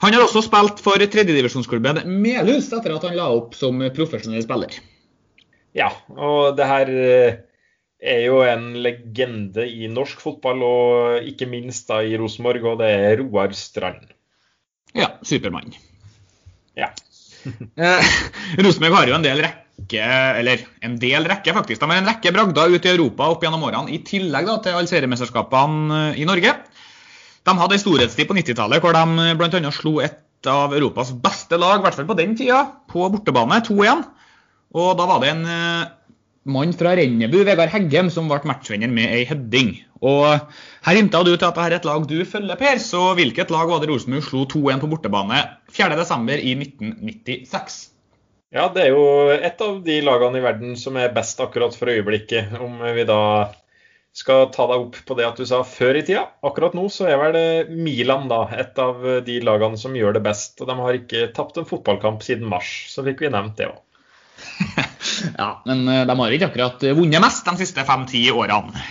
Han 0.00 0.12
har 0.12 0.24
også 0.24 0.42
spilt 0.42 0.80
for 0.80 0.96
tredjedivisjonsklubben 0.96 2.02
Melhus 2.08 2.72
etter 2.72 2.96
at 2.96 3.04
han 3.04 3.16
la 3.16 3.28
opp 3.28 3.54
som 3.54 3.78
profesjonell 3.94 4.42
spiller. 4.42 4.80
Ja, 5.74 5.90
og 6.16 6.56
det 6.56 6.66
her 6.66 6.88
eh, 6.88 7.36
er 8.00 8.20
jo 8.24 8.40
en 8.46 8.72
legende 8.80 9.68
i 9.68 9.88
norsk 9.90 10.20
fotball, 10.20 10.62
og 10.62 11.28
ikke 11.28 11.48
minst 11.50 11.88
da 11.88 12.00
i 12.00 12.16
Rosenborg, 12.16 12.64
og 12.64 12.78
det 12.80 12.88
er 12.88 13.18
Roar 13.20 13.52
Strand. 13.52 14.12
Ja, 14.94 15.18
Supermann. 15.22 15.74
Ja. 16.78 16.92
Eh, 17.44 18.12
Rosenborg 18.64 18.94
har 18.96 19.10
jo 19.10 19.14
en 19.18 19.24
del 19.26 19.42
rekke, 19.42 20.04
eller 20.40 20.62
en 20.86 20.94
del 20.96 21.26
rekke 21.28 21.52
faktisk, 21.52 21.82
de 21.82 21.90
har 21.90 21.98
en 22.00 22.06
rekke 22.08 22.30
bragder 22.32 22.72
ute 22.72 22.88
i 22.88 22.94
Europa 22.94 23.26
opp 23.34 23.44
gjennom 23.44 23.66
årene, 23.68 23.92
i 23.92 23.98
tillegg 24.06 24.48
da, 24.48 24.54
til 24.64 24.78
alle 24.78 24.88
seriemesterskapene 24.88 25.98
i 26.16 26.24
Norge. 26.24 26.54
De 27.44 27.56
hadde 27.58 27.76
en 27.76 27.82
storhetstid 27.82 28.30
på 28.30 28.36
90-tallet 28.38 28.80
hvor 28.80 28.96
de 28.96 29.34
bl.a. 29.36 29.74
slo 29.76 29.98
et 30.00 30.48
av 30.48 30.72
Europas 30.76 31.12
beste 31.20 31.58
lag, 31.60 31.82
i 31.82 31.84
hvert 31.84 31.98
fall 31.98 32.08
på 32.08 32.16
den 32.16 32.32
tida, 32.38 32.62
på 32.88 33.04
bortebane, 33.12 33.60
2-1. 33.68 34.06
Og 34.80 34.96
da 34.96 35.08
var 35.08 35.20
det 35.22 35.34
en 35.34 35.44
eh, 35.44 35.92
mann 36.56 36.72
fra 36.76 36.94
Rennebu, 36.98 37.42
Vegard 37.46 37.72
Heggem, 37.72 38.10
som 38.12 38.28
ble 38.30 38.40
matchvinner 38.48 38.90
med 38.92 39.12
ei 39.12 39.24
heading. 39.28 39.76
Og 40.04 40.28
her 40.84 40.98
hinta 40.98 41.22
du 41.24 41.32
til 41.32 41.46
at 41.46 41.56
dette 41.56 41.64
er 41.64 41.78
et 41.78 41.88
lag 41.88 42.04
du 42.08 42.18
følger, 42.28 42.60
Per. 42.60 42.78
Så 42.82 43.00
hvilket 43.16 43.52
lag 43.54 43.70
var 43.70 43.80
det 43.82 43.88
Rosenborg 43.90 44.26
slo 44.26 44.44
2-1 44.52 44.84
på 44.84 44.92
bortebane 44.92 45.40
4.12. 45.72 46.36
i 46.36 46.54
1996? 46.60 47.80
Ja, 48.54 48.68
det 48.70 48.84
er 48.84 48.92
jo 48.94 49.04
et 49.34 49.60
av 49.64 49.80
de 49.82 49.98
lagene 50.06 50.38
i 50.38 50.44
verden 50.44 50.76
som 50.78 50.98
er 51.00 51.14
best 51.14 51.40
akkurat 51.42 51.74
for 51.74 51.90
øyeblikket. 51.90 52.52
Om 52.62 52.84
vi 52.94 53.06
da 53.08 53.20
skal 54.14 54.46
ta 54.54 54.68
deg 54.70 54.84
opp 54.84 54.98
på 55.08 55.16
det 55.18 55.26
at 55.26 55.40
du 55.40 55.46
sa 55.48 55.64
før 55.66 55.98
i 55.98 56.04
tida. 56.06 56.28
Akkurat 56.46 56.76
nå 56.78 56.84
så 56.92 57.08
er 57.10 57.18
vel 57.18 57.72
Milan 57.74 58.28
da 58.30 58.44
et 58.54 58.78
av 58.78 59.02
de 59.26 59.40
lagene 59.42 59.80
som 59.80 59.96
gjør 59.98 60.14
det 60.18 60.22
best. 60.28 60.60
Og 60.62 60.70
de 60.70 60.76
har 60.78 61.00
ikke 61.00 61.32
tapt 61.34 61.58
en 61.58 61.66
fotballkamp 61.66 62.22
siden 62.22 62.46
mars, 62.50 62.70
så 62.92 63.02
fikk 63.06 63.24
vi 63.24 63.32
nevnt 63.34 63.58
det 63.58 63.72
òg. 63.72 63.80
ja, 65.40 65.48
men 65.66 65.86
eh, 65.88 66.04
de 66.06 66.14
har 66.18 66.36
ikke 66.36 66.50
akkurat 66.52 66.86
vunnet 66.94 67.22
mest 67.22 67.46
de 67.48 67.58
siste 67.58 67.82
fem-ti 67.86 68.28
årene. 68.34 68.86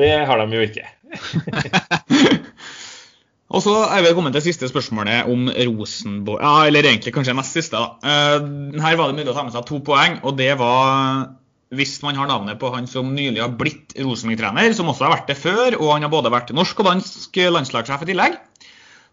Det 0.00 0.10
har 0.26 0.40
de 0.40 0.58
jo 0.58 0.66
ikke. 0.66 0.86
Og 3.54 3.62
så 3.62 3.74
er 3.86 4.02
vi 4.02 4.14
kommet 4.16 4.34
til 4.34 4.48
siste 4.48 4.66
spørsmålet 4.66 5.28
om 5.30 5.46
Rosenborg 5.52 6.42
Ja, 6.42 6.54
eller 6.66 6.88
egentlig 6.88 7.12
kanskje 7.14 7.36
nest 7.38 7.54
siste. 7.54 7.78
da. 7.78 7.86
Uh, 8.02 8.74
her 8.82 8.98
var 8.98 9.10
det 9.10 9.18
mulig 9.20 9.30
å 9.30 9.36
ta 9.36 9.44
med 9.46 9.54
seg 9.54 9.66
to 9.68 9.78
poeng, 9.84 10.18
og 10.24 10.32
det 10.40 10.54
var 10.58 11.28
hvis 11.74 11.96
man 12.04 12.18
har 12.18 12.28
navnet 12.30 12.58
på 12.60 12.70
han 12.74 12.86
som 12.90 13.14
nylig 13.14 13.42
har 13.42 13.54
blitt 13.58 13.94
Rosenborg-trener, 13.98 14.74
som 14.76 14.90
også 14.90 15.06
har 15.06 15.14
vært 15.16 15.30
det 15.32 15.38
før, 15.38 15.78
og 15.80 15.94
han 15.94 16.04
har 16.06 16.12
både 16.12 16.34
vært 16.34 16.54
norsk 16.54 16.82
og 16.82 16.90
dansk 16.90 17.40
landslagssjef 17.56 18.04
i 18.04 18.10
tillegg. 18.12 18.36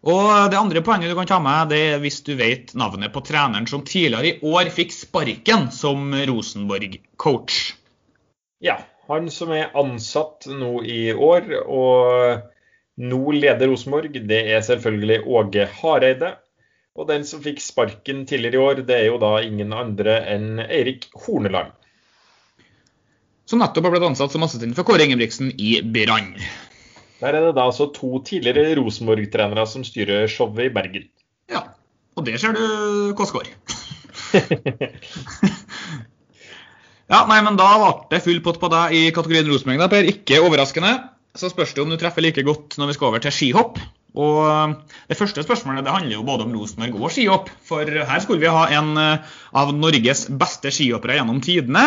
Og 0.02 0.50
Det 0.50 0.58
andre 0.58 0.82
poenget 0.82 1.12
du 1.12 1.18
kan 1.18 1.30
ta 1.30 1.38
med, 1.42 1.70
det 1.70 1.82
er 1.94 2.00
hvis 2.02 2.22
du 2.26 2.34
vet 2.38 2.74
navnet 2.78 3.14
på 3.14 3.22
treneren 3.26 3.68
som 3.70 3.84
tidligere 3.86 4.32
i 4.32 4.50
år 4.50 4.72
fikk 4.74 4.94
sparken 4.96 5.70
som 5.74 6.10
Rosenborg-coach. 6.14 7.60
Ja, 8.66 8.80
han 9.12 9.28
som 9.34 9.52
er 9.56 9.74
ansatt 9.78 10.48
nå 10.48 10.80
i 10.88 11.12
år 11.14 11.52
og 11.66 12.48
nå 13.02 13.34
leder 13.36 13.70
Rosenborg, 13.72 14.16
det 14.28 14.40
er 14.54 14.64
selvfølgelig 14.66 15.22
Åge 15.26 15.68
Hareide. 15.80 16.36
Og 17.00 17.08
den 17.08 17.24
som 17.28 17.40
fikk 17.44 17.62
sparken 17.64 18.26
tidligere 18.28 18.58
i 18.58 18.66
år, 18.66 18.82
det 18.88 18.98
er 18.98 19.06
jo 19.08 19.20
da 19.22 19.38
ingen 19.46 19.72
andre 19.74 20.18
enn 20.34 20.60
Eirik 20.66 21.08
Horneland. 21.24 21.72
Som 23.48 23.62
nettopp 23.64 23.88
har 23.88 23.96
blitt 23.96 24.10
ansatt 24.10 24.36
som 24.36 24.44
assistent 24.46 24.76
for 24.78 24.88
Kåre 24.88 25.08
Ingebrigtsen 25.08 25.54
i 25.60 25.78
Brann. 25.84 26.36
Der 27.22 27.36
er 27.38 27.48
det 27.48 27.56
da 27.58 27.68
altså 27.70 27.90
to 27.96 28.20
tidligere 28.26 28.76
Rosenborg-trenere 28.80 29.66
som 29.70 29.86
styrer 29.88 30.28
showet 30.32 30.68
i 30.68 30.74
Bergen. 30.74 31.08
Ja, 31.52 31.66
og 32.18 32.28
det 32.28 32.40
ser 32.42 32.56
du 32.58 33.14
går. 33.16 33.52
ja, 37.12 37.26
nei, 37.28 37.42
men 37.44 37.58
da 37.60 37.72
ble 37.78 37.94
det 38.14 38.22
full 38.24 38.40
pott 38.44 38.60
på 38.62 38.70
deg 38.72 38.94
i 38.96 39.02
kategorien 39.16 39.50
Rosenborg, 39.52 39.90
Per. 39.92 40.08
Ikke 40.14 40.40
overraskende. 40.44 40.94
Så 41.36 41.52
spørs 41.52 41.74
det 41.76 41.84
om 41.84 41.92
du 41.92 41.98
treffer 42.00 42.24
like 42.24 42.44
godt 42.44 42.76
når 42.80 42.92
vi 42.92 42.96
skal 42.98 43.12
over 43.12 43.24
til 43.24 43.36
skihopp. 43.36 43.80
Og 44.20 44.40
eh, 44.44 44.74
Det 45.12 45.18
første 45.20 45.44
spørsmålet 45.46 45.86
det 45.88 45.94
handler 45.94 46.18
jo 46.18 46.26
både 46.28 46.48
om 46.48 46.56
Rosenborg 46.56 46.98
og 47.00 47.14
skihopp. 47.16 47.52
For 47.68 47.88
her 47.88 48.24
skulle 48.24 48.44
vi 48.44 48.52
ha 48.52 48.66
en 48.80 48.96
eh, 49.00 49.36
av 49.56 49.72
Norges 49.76 50.26
beste 50.32 50.74
skihoppere 50.74 51.20
gjennom 51.20 51.40
tidene. 51.44 51.86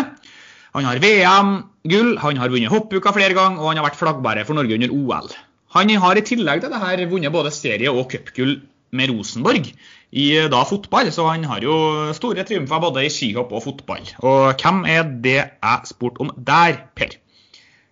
Han 0.74 0.88
har 0.88 0.98
VM-gull, 1.02 2.16
han 2.18 2.40
har 2.40 2.50
vunnet 2.50 2.72
hoppuka 2.72 3.12
flere 3.14 3.36
ganger, 3.36 3.60
og 3.62 3.70
han 3.70 3.78
har 3.78 3.86
vært 3.86 4.00
flaggbærer 4.00 4.48
for 4.48 4.58
Norge 4.58 4.74
under 4.74 4.94
OL. 4.96 5.28
Han 5.76 5.92
har 6.02 6.18
i 6.18 6.24
tillegg 6.26 6.64
til 6.64 6.72
det 6.72 6.80
her 6.82 7.04
vunnet 7.10 7.34
både 7.34 7.52
serie- 7.54 7.92
og 7.92 8.08
cupgull 8.10 8.56
med 8.94 9.10
Rosenborg 9.12 9.70
i 10.14 10.28
da 10.50 10.62
fotball, 10.68 11.10
så 11.10 11.26
han 11.26 11.44
har 11.50 11.64
jo 11.64 11.74
store 12.14 12.44
triumfer 12.46 12.82
både 12.84 13.02
i 13.02 13.10
skihopp 13.10 13.50
og 13.54 13.64
fotball. 13.64 14.06
Og 14.22 14.54
hvem 14.62 14.84
er 14.86 15.08
det 15.24 15.40
jeg 15.40 15.90
spurte 15.90 16.22
om 16.22 16.30
der, 16.38 16.78
Per? 16.94 17.16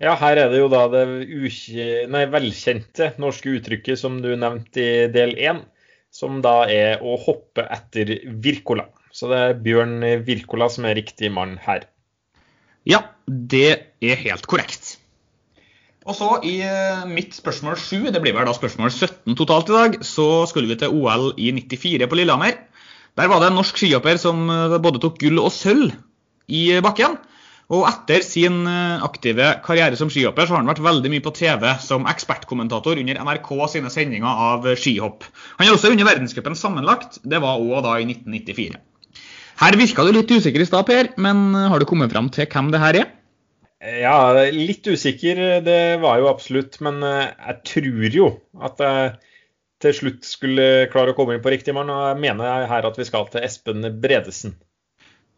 Ja, 0.03 0.15
her 0.19 0.39
er 0.39 0.49
det 0.51 0.59
jo 0.59 0.71
da 0.71 0.87
det 0.91 1.05
nei, 2.11 2.25
velkjente 2.31 3.13
norske 3.23 3.53
uttrykket 3.59 3.99
som 4.01 4.21
du 4.23 4.33
nevnte 4.35 4.83
i 4.83 5.11
del 5.15 5.37
én, 5.39 5.63
som 6.15 6.41
da 6.45 6.63
er 6.71 7.03
å 7.03 7.17
hoppe 7.23 7.67
etter 7.71 8.17
Wirkola. 8.43 8.89
Så 9.13 9.29
det 9.31 9.39
er 9.39 9.61
Bjørn 9.63 10.01
Wirkola 10.27 10.71
som 10.73 10.89
er 10.89 10.99
riktig 10.99 11.31
mann 11.35 11.59
her. 11.63 11.87
Ja, 12.89 13.05
det 13.27 13.95
er 14.03 14.19
helt 14.25 14.47
korrekt. 14.51 14.97
Og 16.03 16.17
så 16.19 16.29
i 16.47 16.57
eh, 16.67 17.03
mitt 17.07 17.35
spørsmål 17.37 17.77
7, 17.79 18.11
det 18.11 18.21
blir 18.23 18.35
vel 18.35 18.49
da 18.49 18.55
spørsmål 18.57 18.91
17 18.91 19.37
totalt 19.39 19.71
i 19.71 19.77
dag, 19.77 19.99
så 20.07 20.45
skulle 20.51 20.71
vi 20.71 20.79
til 20.81 20.95
OL 20.95 21.31
i 21.39 21.53
94 21.55 22.09
på 22.11 22.19
Lillehammer. 22.19 22.57
Der 23.19 23.29
var 23.29 23.43
det 23.43 23.51
en 23.51 23.61
norsk 23.61 23.79
skihopper 23.79 24.19
som 24.19 24.49
eh, 24.51 24.81
både 24.83 25.03
tok 25.03 25.21
gull 25.23 25.39
og 25.43 25.53
sølv 25.55 25.93
i 26.51 26.65
bakken. 26.83 27.15
Og 27.73 27.87
etter 27.87 28.25
sin 28.27 28.65
eh, 28.67 29.05
aktive 29.07 29.55
karriere 29.65 29.99
som 30.01 30.11
skihopper 30.11 30.49
så 30.49 30.57
har 30.57 30.65
han 30.65 30.73
vært 30.73 30.83
veldig 30.83 31.15
mye 31.15 31.25
på 31.25 31.35
TV 31.39 31.69
som 31.85 32.11
ekspertkommentator 32.11 32.99
under 32.99 33.23
NRK 33.23 33.53
sine 33.71 33.95
sendinger 33.95 34.47
av 34.51 34.67
skihopp. 34.75 35.29
Han 35.61 35.69
har 35.69 35.79
også 35.79 35.95
vunnet 35.95 36.09
verdenscupen 36.09 36.59
sammenlagt, 36.59 37.23
det 37.23 37.39
var 37.45 37.63
òg 37.63 37.87
da 37.87 37.95
i 38.03 38.09
1994. 38.11 38.83
Her 39.63 39.79
virka 39.79 40.03
du 40.03 40.17
litt 40.17 40.33
usikker 40.35 40.65
i 40.65 40.67
stad, 40.67 40.89
Per, 40.89 41.15
men 41.23 41.53
har 41.55 41.79
du 41.79 41.87
kommet 41.87 42.11
fram 42.11 42.33
til 42.35 42.51
hvem 42.51 42.75
det 42.75 42.83
her 42.83 43.05
er? 43.05 43.11
Ja, 43.83 44.31
litt 44.55 44.87
usikker, 44.87 45.39
det 45.67 45.81
var 46.03 46.21
jo 46.23 46.31
absolutt. 46.31 46.79
Men 46.85 47.03
eh, 47.03 47.33
jeg 47.35 47.63
tror 47.67 48.17
jo 48.17 48.29
at 48.63 48.83
jeg 48.83 49.15
til 49.83 49.97
slutt 49.99 50.27
skulle 50.29 50.67
klare 50.93 51.11
å 51.11 51.17
komme 51.19 51.35
inn 51.35 51.43
på 51.43 51.51
riktig 51.51 51.75
mann. 51.75 51.91
Og 51.91 52.13
jeg 52.13 52.21
mener 52.23 52.69
her 52.71 52.87
at 52.87 53.01
vi 53.01 53.09
skal 53.09 53.27
til 53.33 53.43
Espen 53.43 53.83
Bredesen. 54.03 54.55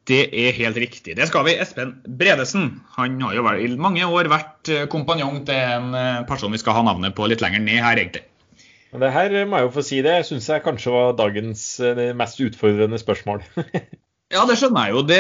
Det 0.05 0.27
er 0.37 0.53
helt 0.59 0.77
riktig. 0.77 1.15
Det 1.17 1.31
skal 1.31 1.47
vi. 1.49 1.57
Espen 1.57 1.95
Bredesen. 2.05 2.69
Han 2.99 3.17
har 3.25 3.39
jo 3.39 3.47
i 3.57 3.71
mange 3.81 4.05
år 4.05 4.29
vært 4.33 4.69
eh, 4.69 4.85
kompanjong 4.93 5.41
til 5.49 5.65
en 5.79 5.97
eh, 5.97 6.23
person 6.29 6.53
vi 6.53 6.61
skal 6.61 6.77
ha 6.77 6.85
navnet 6.91 7.17
på 7.17 7.31
litt 7.33 7.45
lenger 7.45 7.65
ned 7.65 7.81
her, 7.81 7.97
egentlig. 7.97 8.27
Men 8.93 9.07
det 9.07 9.15
her 9.15 9.33
må 9.49 9.59
jeg 9.59 9.71
jo 9.71 9.75
få 9.79 9.87
si 9.89 10.03
det. 10.05 10.19
Jeg 10.21 10.29
syns 10.29 10.53
jeg 10.53 10.63
kanskje 10.63 10.93
var 10.93 11.17
dagens 11.19 11.65
mest 12.15 12.45
utfordrende 12.45 13.01
spørsmål. 13.01 13.43
Ja, 14.33 14.41
det 14.49 14.57
skjønner 14.59 14.89
jeg 14.89 14.95
jo. 14.97 15.01
Det 15.07 15.19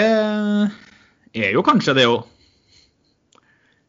er 1.38 1.50
jo 1.54 1.62
kanskje 1.62 1.92
det 1.94 2.06
òg. 2.08 2.24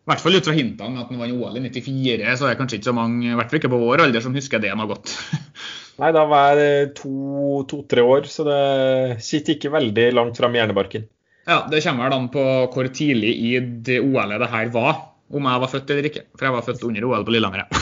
I 0.05 0.12
hvert 0.12 0.21
fall 0.21 0.35
ut 0.38 0.45
fra 0.45 0.53
hintene 0.53 0.93
med 0.93 1.01
at 1.01 1.09
han 1.09 1.17
vant 1.17 1.33
OL 1.33 1.55
i 1.57 1.65
94, 1.65 2.35
så 2.38 2.45
er 2.45 2.51
det 2.51 2.59
kanskje 2.59 2.77
ikke 2.77 2.89
så 2.91 2.93
mange, 2.93 3.25
i 3.25 3.33
hvert 3.33 3.50
fall 3.50 3.57
ikke 3.57 3.71
på 3.74 3.79
vår 3.81 4.03
alder, 4.03 4.21
som 4.21 4.35
husker 4.38 4.62
det 4.62 4.69
noe 4.77 4.85
godt. 4.91 5.15
Nei, 6.01 6.12
da 6.13 6.25
var 6.29 6.59
jeg 6.62 6.91
to-tre 7.00 8.03
to, 8.03 8.12
år, 8.13 8.27
så 8.29 8.45
det 8.45 8.59
sitter 9.25 9.55
ikke 9.55 9.74
veldig 9.74 10.05
langt 10.13 10.38
fram 10.38 10.53
i 10.53 10.62
hjernebarken. 10.62 11.07
Ja, 11.50 11.63
Det 11.71 11.81
kommer 11.81 12.05
vel 12.05 12.17
an 12.19 12.29
på 12.33 12.45
hvor 12.74 12.91
tidlig 12.93 13.33
i 13.33 13.55
det 13.88 13.97
OL-et 14.03 14.45
det 14.45 14.51
her 14.53 14.69
var, 14.77 15.01
om 15.33 15.50
jeg 15.50 15.63
var 15.65 15.74
født 15.74 15.95
eller 15.95 16.09
ikke. 16.12 16.25
For 16.38 16.50
jeg 16.50 16.55
var 16.59 16.69
født 16.69 16.85
under 16.85 17.09
OL 17.09 17.25
på 17.25 17.33
Lillehammer. 17.33 17.65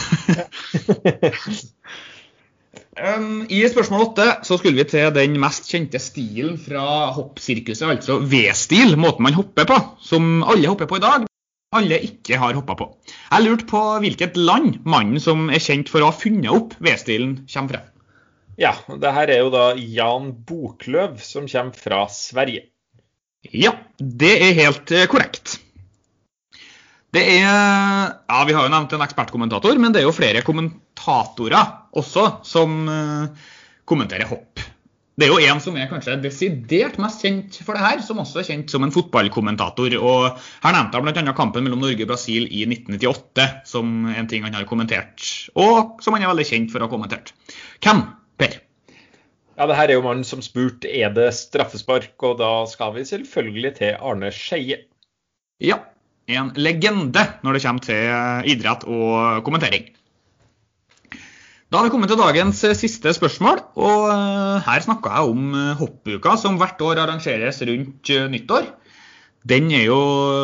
Um, 2.94 3.48
I 3.50 3.64
spørsmål 3.66 4.04
åtte 4.04 4.26
så 4.46 4.54
skulle 4.60 4.78
vi 4.78 4.84
til 4.86 5.10
den 5.16 5.34
mest 5.42 5.66
kjente 5.66 5.98
stilen 5.98 6.60
fra 6.62 7.10
hoppsirkuset, 7.16 7.88
altså 7.90 8.20
V-stil, 8.22 8.94
måten 9.02 9.26
man 9.26 9.34
hopper 9.34 9.66
på, 9.66 9.80
som 9.98 10.44
alle 10.46 10.70
hopper 10.70 10.86
på 10.86 11.00
i 11.00 11.02
dag. 11.02 11.26
Alle 11.74 12.00
ikke 12.06 12.38
har 12.42 12.56
hoppa 12.58 12.76
på. 12.80 12.90
Jeg 13.32 13.46
lurte 13.46 13.68
på 13.70 13.82
hvilket 14.04 14.38
land 14.38 14.82
mannen 14.86 15.22
som 15.24 15.50
er 15.54 15.64
kjent 15.64 15.90
for 15.92 16.04
å 16.04 16.12
ha 16.12 16.16
funnet 16.16 16.52
opp 16.54 16.78
V-stilen, 16.84 17.42
kommer 17.50 17.78
fra. 17.78 17.84
Ja, 18.62 18.76
det 19.02 19.14
her 19.16 19.32
er 19.34 19.42
jo 19.42 19.50
da 19.54 19.66
Jan 19.78 20.30
Boklöv 20.46 21.18
som 21.26 21.48
kommer 21.50 21.78
fra 21.78 22.04
Sverige. 22.14 22.68
Ja, 23.52 23.74
det 23.98 24.34
er 24.46 24.60
helt 24.62 24.94
eh, 24.94 25.08
korrekt. 25.12 25.58
Det 27.14 27.22
er 27.22 27.44
Ja, 27.44 28.44
vi 28.48 28.54
har 28.56 28.66
jo 28.66 28.74
nevnt 28.74 28.94
en 28.96 29.04
ekspertkommentator, 29.06 29.78
men 29.82 29.94
det 29.94 30.02
er 30.02 30.08
jo 30.08 30.16
flere 30.16 30.42
kommentatorer 30.46 31.92
også 31.94 32.24
som 32.48 32.88
uh, 32.90 33.50
kommenterer 33.86 34.26
hopp. 34.32 34.64
Det 35.14 35.28
er 35.28 35.30
jo 35.30 35.42
en 35.46 35.60
som 35.62 35.76
er 35.78 35.90
kanskje 35.92 36.16
desidert 36.24 36.96
mest 37.02 37.22
kjent 37.22 37.60
for 37.62 37.78
det 37.78 37.84
her, 37.84 38.00
som 38.02 38.18
også 38.24 38.40
er 38.42 38.48
kjent 38.48 38.72
som 38.74 38.82
en 38.86 38.94
fotballkommentator. 38.94 39.94
og 40.00 40.40
Her 40.64 40.74
nevnte 40.74 40.98
han 40.98 41.06
bl.a. 41.06 41.36
kampen 41.38 41.68
mellom 41.68 41.84
Norge 41.84 42.02
og 42.02 42.10
Brasil 42.10 42.48
i 42.50 42.64
1998 42.66 43.46
som 43.70 44.08
en 44.10 44.30
ting 44.32 44.48
han 44.48 44.58
har 44.58 44.66
kommentert, 44.70 45.22
og 45.54 46.02
som 46.02 46.18
han 46.18 46.26
er 46.26 46.34
veldig 46.34 46.48
kjent 46.50 46.74
for 46.74 46.82
å 46.82 46.90
ha 46.90 46.94
kommentert. 46.96 47.36
Hvem, 47.86 48.02
Per? 48.42 48.58
Ja, 49.54 49.68
det 49.70 49.78
her 49.78 49.92
er 49.92 50.00
jo 50.00 50.06
mannen 50.08 50.26
som 50.26 50.42
spurte 50.42 50.90
er 50.90 51.14
det 51.14 51.30
straffespark, 51.38 52.16
og 52.26 52.40
da 52.42 52.54
skal 52.70 52.96
vi 52.98 53.06
selvfølgelig 53.06 53.76
til 53.78 54.00
Arne 54.02 54.34
Skeie. 54.34 54.82
Ja, 55.62 55.78
en 56.26 56.56
legende 56.58 57.28
når 57.46 57.60
det 57.60 57.68
kommer 57.68 57.86
til 57.86 58.50
idrett 58.50 58.88
og 58.90 59.46
kommentering. 59.46 59.92
Da 61.74 61.80
har 61.82 61.88
vi 61.88 61.90
kommet 61.96 62.12
til 62.12 62.20
dagens 62.20 62.60
eh, 62.68 62.76
siste 62.78 63.10
spørsmål. 63.18 63.64
og 63.82 64.04
eh, 64.14 64.58
Her 64.62 64.84
snakker 64.86 65.10
jeg 65.10 65.32
om 65.32 65.56
eh, 65.58 65.72
hoppuka, 65.80 66.36
som 66.38 66.60
hvert 66.62 66.84
år 66.86 67.02
arrangeres 67.02 67.64
rundt 67.66 68.12
nyttår. 68.30 68.68
Den 69.50 69.72
er 69.74 69.88
jo 69.88 69.98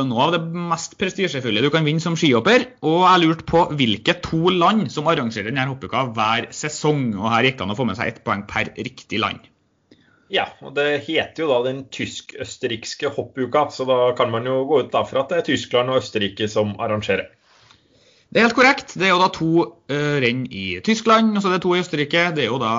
noe 0.09 0.23
av 0.25 0.33
det 0.33 0.39
mest 0.71 0.97
prestisjefulle 0.97 1.61
du 1.61 1.69
kan 1.69 1.85
vinne 1.85 2.01
som 2.01 2.17
skihopper. 2.17 2.65
Og 2.81 3.05
jeg 3.05 3.21
lurte 3.21 3.45
på 3.45 3.61
hvilke 3.77 4.17
to 4.25 4.49
land 4.49 4.89
som 4.89 5.05
arrangerer 5.05 5.51
denne 5.51 5.69
hoppuka 5.69 6.07
hver 6.17 6.49
sesong. 6.49 7.11
Og 7.21 7.29
her 7.29 7.45
gikk 7.45 7.61
det 7.61 7.67
an 7.67 7.75
å 7.75 7.77
få 7.77 7.85
med 7.91 8.01
seg 8.01 8.09
ett 8.09 8.21
poeng 8.25 8.47
per 8.49 8.73
riktig 8.73 9.21
land. 9.21 9.45
Ja, 10.33 10.47
og 10.65 10.73
det 10.81 11.03
heter 11.05 11.45
jo 11.45 11.51
da 11.53 11.59
den 11.69 11.85
tysk-østerrikske 11.93 13.13
hoppuka, 13.13 13.67
så 13.73 13.85
da 13.85 14.15
kan 14.17 14.33
man 14.33 14.49
jo 14.49 14.63
gå 14.69 14.81
ut 14.81 14.89
da 14.97 15.05
for 15.05 15.21
at 15.21 15.29
det 15.29 15.43
er 15.43 15.51
Tyskland 15.53 15.93
og 15.93 16.01
Østerrike 16.01 16.49
som 16.49 16.73
arrangerer. 16.81 17.29
Det 18.29 18.39
er 18.39 18.45
helt 18.45 18.57
korrekt. 18.57 18.93
Det 18.93 19.07
er 19.07 19.13
jo 19.15 19.21
da 19.21 19.29
to 19.33 19.51
uh, 19.65 20.15
renn 20.21 20.45
i 20.53 20.79
Tyskland, 20.85 21.33
og 21.33 21.41
så 21.41 21.49
er 21.49 21.57
det 21.57 21.63
to 21.65 21.73
i 21.73 21.81
Østerrike. 21.81 22.29
Det 22.37 22.45
er 22.45 22.51
jo 22.51 22.61
da 22.61 22.73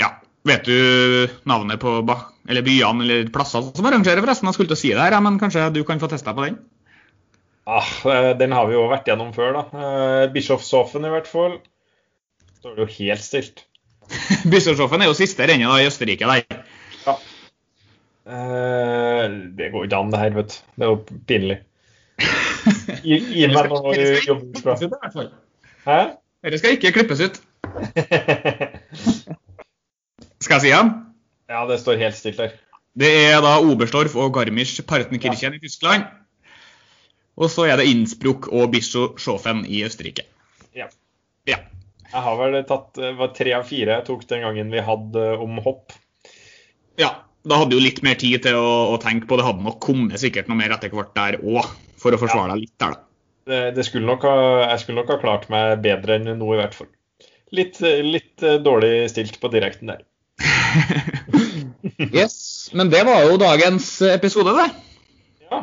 Ja, 0.00 0.10
vet 0.44 0.68
du 0.68 1.28
navnet 1.48 1.80
på 1.80 1.96
eller 2.44 2.64
byene 2.64 3.04
eller 3.04 3.28
plasser 3.32 3.64
som 3.72 3.86
arrangerer, 3.88 4.20
forresten? 4.20 4.50
Jeg 4.50 4.58
skulle 4.58 4.72
til 4.72 4.76
å 4.76 4.82
si 4.82 4.92
det 4.92 5.00
her, 5.00 5.16
men 5.24 5.40
kanskje 5.40 5.70
du 5.72 5.80
kan 5.88 6.02
få 6.02 6.10
testa 6.12 6.34
på 6.36 6.44
den? 6.44 6.58
Ah, 7.64 7.88
eh, 8.04 8.32
den 8.36 8.52
har 8.52 8.68
vi 8.68 8.76
jo 8.76 8.84
vært 8.90 9.08
gjennom 9.08 9.32
før, 9.32 9.54
da. 9.56 9.62
Uh, 9.72 10.24
Bischofshofen 10.34 11.06
i 11.08 11.12
hvert 11.14 11.30
fall. 11.30 11.56
Står 12.60 12.76
det 12.76 12.84
jo 12.84 12.90
helt 12.98 13.24
stilt. 13.24 13.64
Bischofshofen 14.52 15.00
er 15.00 15.08
jo 15.08 15.16
siste 15.16 15.48
rennet 15.48 15.72
da 15.72 15.78
i 15.80 15.88
Østerrike 15.88 16.28
der. 16.28 16.60
Ja. 17.06 17.16
Uh, 18.28 19.24
det 19.56 19.70
går 19.72 19.88
ikke 19.88 20.02
an, 20.02 20.12
det 20.12 20.20
her, 20.20 20.36
vet 20.36 20.52
du. 20.52 20.58
Det 20.76 20.84
er 20.84 20.92
jo 20.92 21.22
pinlig. 21.30 21.58
Gi, 23.04 23.18
gi 23.18 23.48
meg 23.52 23.68
noe 23.70 23.94
ut 23.94 25.32
Hæ? 25.84 25.98
Dette 26.44 26.60
skal 26.60 26.76
ikke 26.76 26.92
klippes 26.96 27.20
ut. 27.24 27.40
Skal 30.44 30.58
jeg 30.58 30.62
si 30.64 30.72
den? 30.72 30.92
Ja, 31.48 31.64
det 31.68 31.80
står 31.80 32.00
helt 32.00 32.16
stilt 32.16 32.40
der. 32.40 32.54
Det 32.94 33.10
er 33.32 33.40
da 33.44 33.56
Oberstdorf 33.64 34.14
og 34.20 34.36
Garmisch-Partenkirchen 34.36 35.56
ja. 35.56 35.58
i 35.58 35.62
Tyskland. 35.62 36.06
Og 37.34 37.50
så 37.50 37.66
er 37.66 37.80
det 37.80 37.88
Innsbruck 37.90 38.48
og 38.54 38.70
Bischofen 38.72 39.64
i 39.66 39.82
Østerrike. 39.86 40.26
Ja. 40.76 40.86
ja. 41.48 41.58
Jeg 42.06 42.22
har 42.28 42.38
vel 42.38 42.60
tatt 42.68 43.00
var 43.18 43.32
tre 43.34 43.56
av 43.56 43.64
fire 43.66 43.98
jeg 43.98 44.06
tok 44.06 44.22
den 44.30 44.44
gangen 44.46 44.70
vi 44.70 44.84
hadde 44.86 45.24
om 45.42 45.58
hopp. 45.64 45.96
Ja, 47.00 47.10
da 47.42 47.58
hadde 47.60 47.74
du 47.74 47.82
litt 47.82 48.04
mer 48.06 48.14
tid 48.20 48.44
til 48.44 48.56
å, 48.56 48.94
å, 48.94 49.00
tenke 49.02 49.26
på. 49.28 49.40
Det 49.40 49.48
hadde 49.48 49.66
nok 49.66 49.80
kommet 49.82 50.22
sikkert 50.22 50.46
noe 50.48 50.60
mer 50.60 50.76
etter 50.76 50.94
hvert 50.94 51.12
der 51.16 51.40
òg, 51.42 51.66
for 52.04 52.16
å 52.16 52.20
forsvare 52.20 52.52
ja. 52.52 52.54
deg 52.54 52.66
litt 52.66 52.76
der, 52.80 52.96
da. 52.96 53.10
Det, 53.44 53.60
det 53.76 53.84
skulle 53.84 54.08
nok 54.08 54.24
ha, 54.24 54.36
jeg 54.70 54.82
skulle 54.82 55.02
nok 55.02 55.10
ha 55.12 55.20
klart 55.20 55.50
meg 55.52 55.82
bedre 55.84 56.16
enn 56.16 56.30
nå, 56.38 56.48
i 56.54 56.60
hvert 56.60 56.76
fall. 56.76 56.88
Litt, 57.54 57.80
litt 57.82 58.42
eh, 58.42 58.60
dårlig 58.62 59.10
stilt 59.12 59.36
på 59.40 59.50
direkten 59.52 59.92
der. 59.92 60.04
yes, 62.16 62.70
men 62.72 62.90
det 62.90 63.04
var 63.06 63.28
jo 63.28 63.36
dagens 63.40 63.88
episode, 64.08 64.56
det. 64.56 64.66
Ja. 65.50 65.60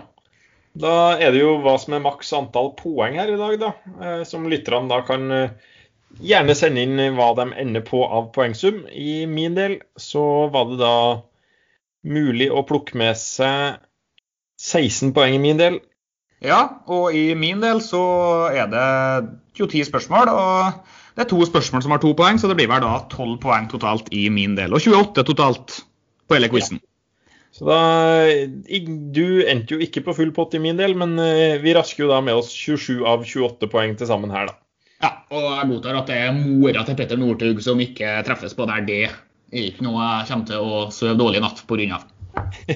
Da 0.85 0.95
er 1.17 1.33
det 1.33 1.41
jo 1.41 1.57
hva 1.63 1.75
som 1.81 1.97
er 1.97 2.05
maks 2.05 2.31
antall 2.37 2.71
poeng 2.77 3.17
her 3.19 3.33
i 3.33 3.39
dag, 3.39 3.57
da. 3.61 3.73
Eh, 3.97 4.23
som 4.29 4.47
lytterne 4.49 4.91
da 4.91 5.01
kan 5.07 5.27
eh, 5.35 5.57
gjerne 6.21 6.55
sende 6.57 6.85
inn 6.85 7.17
hva 7.17 7.31
de 7.39 7.49
ender 7.65 7.85
på 7.87 8.03
av 8.05 8.31
poengsum. 8.35 8.85
I 8.87 9.25
min 9.29 9.57
del 9.57 9.79
så 9.99 10.47
var 10.53 10.69
det 10.71 10.81
da 10.83 10.95
mulig 12.07 12.49
å 12.51 12.63
plukke 12.67 12.97
med 12.97 13.17
seg 13.19 13.81
16 14.61 15.13
poeng 15.17 15.35
i 15.37 15.41
min 15.41 15.59
del. 15.59 15.81
Ja, 16.41 16.61
og 16.89 17.13
i 17.13 17.35
min 17.37 17.61
del 17.61 17.83
så 17.85 18.01
er 18.49 18.69
det 18.71 18.85
10 19.61 19.85
spørsmål. 19.91 20.31
Og 20.33 20.87
det 21.15 21.25
er 21.25 21.29
to 21.29 21.41
spørsmål 21.45 21.83
som 21.85 21.93
har 21.93 22.01
to 22.01 22.13
poeng, 22.17 22.39
så 22.41 22.49
det 22.49 22.57
blir 22.57 22.71
vel 22.71 22.81
da 22.83 22.95
12 23.11 23.37
poeng 23.43 23.67
totalt 23.69 24.09
i 24.15 24.27
min 24.33 24.55
del. 24.57 24.73
Og 24.73 24.81
28 24.81 25.27
totalt 25.27 25.81
på 26.27 26.37
hele 26.37 26.49
quizen. 26.49 26.81
Ja. 26.81 26.87
Så 27.51 27.67
da 27.67 27.79
Du 29.11 29.43
endte 29.43 29.75
jo 29.75 29.83
ikke 29.83 30.05
på 30.05 30.15
full 30.15 30.31
pott 30.31 30.55
i 30.55 30.61
min 30.63 30.79
del, 30.79 30.95
men 30.97 31.17
eh, 31.19 31.59
vi 31.61 31.75
rasker 31.75 32.05
jo 32.05 32.11
da 32.13 32.21
med 32.23 32.39
oss 32.39 32.49
27 32.55 33.03
av 33.03 33.25
28 33.27 33.67
poeng 33.69 33.97
til 33.99 34.07
sammen 34.07 34.31
her, 34.31 34.47
da. 34.47 34.57
Ja, 35.01 35.11
og 35.33 35.47
jeg 35.49 35.69
godtar 35.73 35.97
at 35.97 36.09
det 36.11 36.19
er 36.21 36.37
mora 36.37 36.85
til 36.85 36.95
Petter 36.95 37.19
Northug 37.19 37.59
som 37.65 37.79
ikke 37.81 38.19
treffes 38.25 38.53
på 38.55 38.67
der 38.69 38.85
det 38.85 38.99
er 39.09 39.15
ikke 39.65 39.83
noe 39.83 39.97
jeg 39.99 40.29
kommer 40.29 40.47
til 40.47 40.61
å 40.61 40.83
sove 40.93 41.17
dårlig 41.19 41.41
i 41.41 41.43
natt 41.43 41.63
pga. 41.67 42.01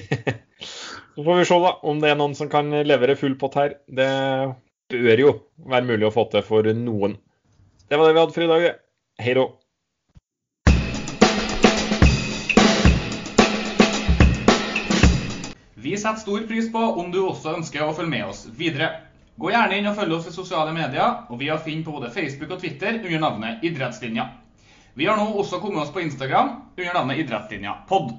Så 1.16 1.24
får 1.24 1.34
vi 1.34 1.44
se 1.44 1.56
da, 1.56 1.70
om 1.82 2.00
det 2.00 2.10
er 2.12 2.16
noen 2.20 2.34
som 2.36 2.48
kan 2.52 2.66
levere 2.68 3.14
full 3.16 3.38
pott 3.40 3.54
her. 3.56 3.70
Det 3.88 4.08
bør 4.92 5.20
jo 5.22 5.30
være 5.64 5.88
mulig 5.88 6.04
å 6.04 6.12
få 6.12 6.26
til 6.28 6.42
for 6.44 6.66
noen. 6.76 7.14
Det 7.88 7.96
var 7.96 8.10
det 8.10 8.12
vi 8.12 8.20
hadde 8.20 8.34
for 8.34 8.44
i 8.44 8.48
dag. 8.50 8.66
Hei 9.24 9.32
da. 9.38 9.46
Vi 15.86 15.96
setter 15.96 16.20
stor 16.20 16.44
pris 16.52 16.68
på 16.76 16.84
om 16.84 17.08
du 17.14 17.22
også 17.22 17.56
ønsker 17.62 17.86
å 17.86 17.96
følge 17.96 18.12
med 18.12 18.28
oss 18.28 18.44
videre. 18.60 18.92
Gå 19.40 19.56
gjerne 19.56 19.80
inn 19.80 19.88
og 19.88 19.96
følg 19.96 20.18
oss 20.18 20.28
i 20.28 20.36
sosiale 20.36 20.76
medier, 20.76 21.24
og 21.32 21.40
vi 21.40 21.48
har 21.48 21.64
funnet 21.64 21.88
på 21.88 21.96
både 21.96 22.12
Facebook 22.12 22.52
og 22.58 22.60
Twitter 22.60 23.00
under 23.00 23.24
navnet 23.24 23.64
Idrettslinja. 23.64 24.28
Vi 24.92 25.08
har 25.08 25.16
nå 25.16 25.32
også 25.32 25.64
kommet 25.64 25.86
oss 25.86 25.96
på 25.96 26.04
Instagram 26.04 26.58
under 26.76 26.92
navnet 26.92 27.24
Idrettslinja 27.24 27.78
pod. 27.88 28.12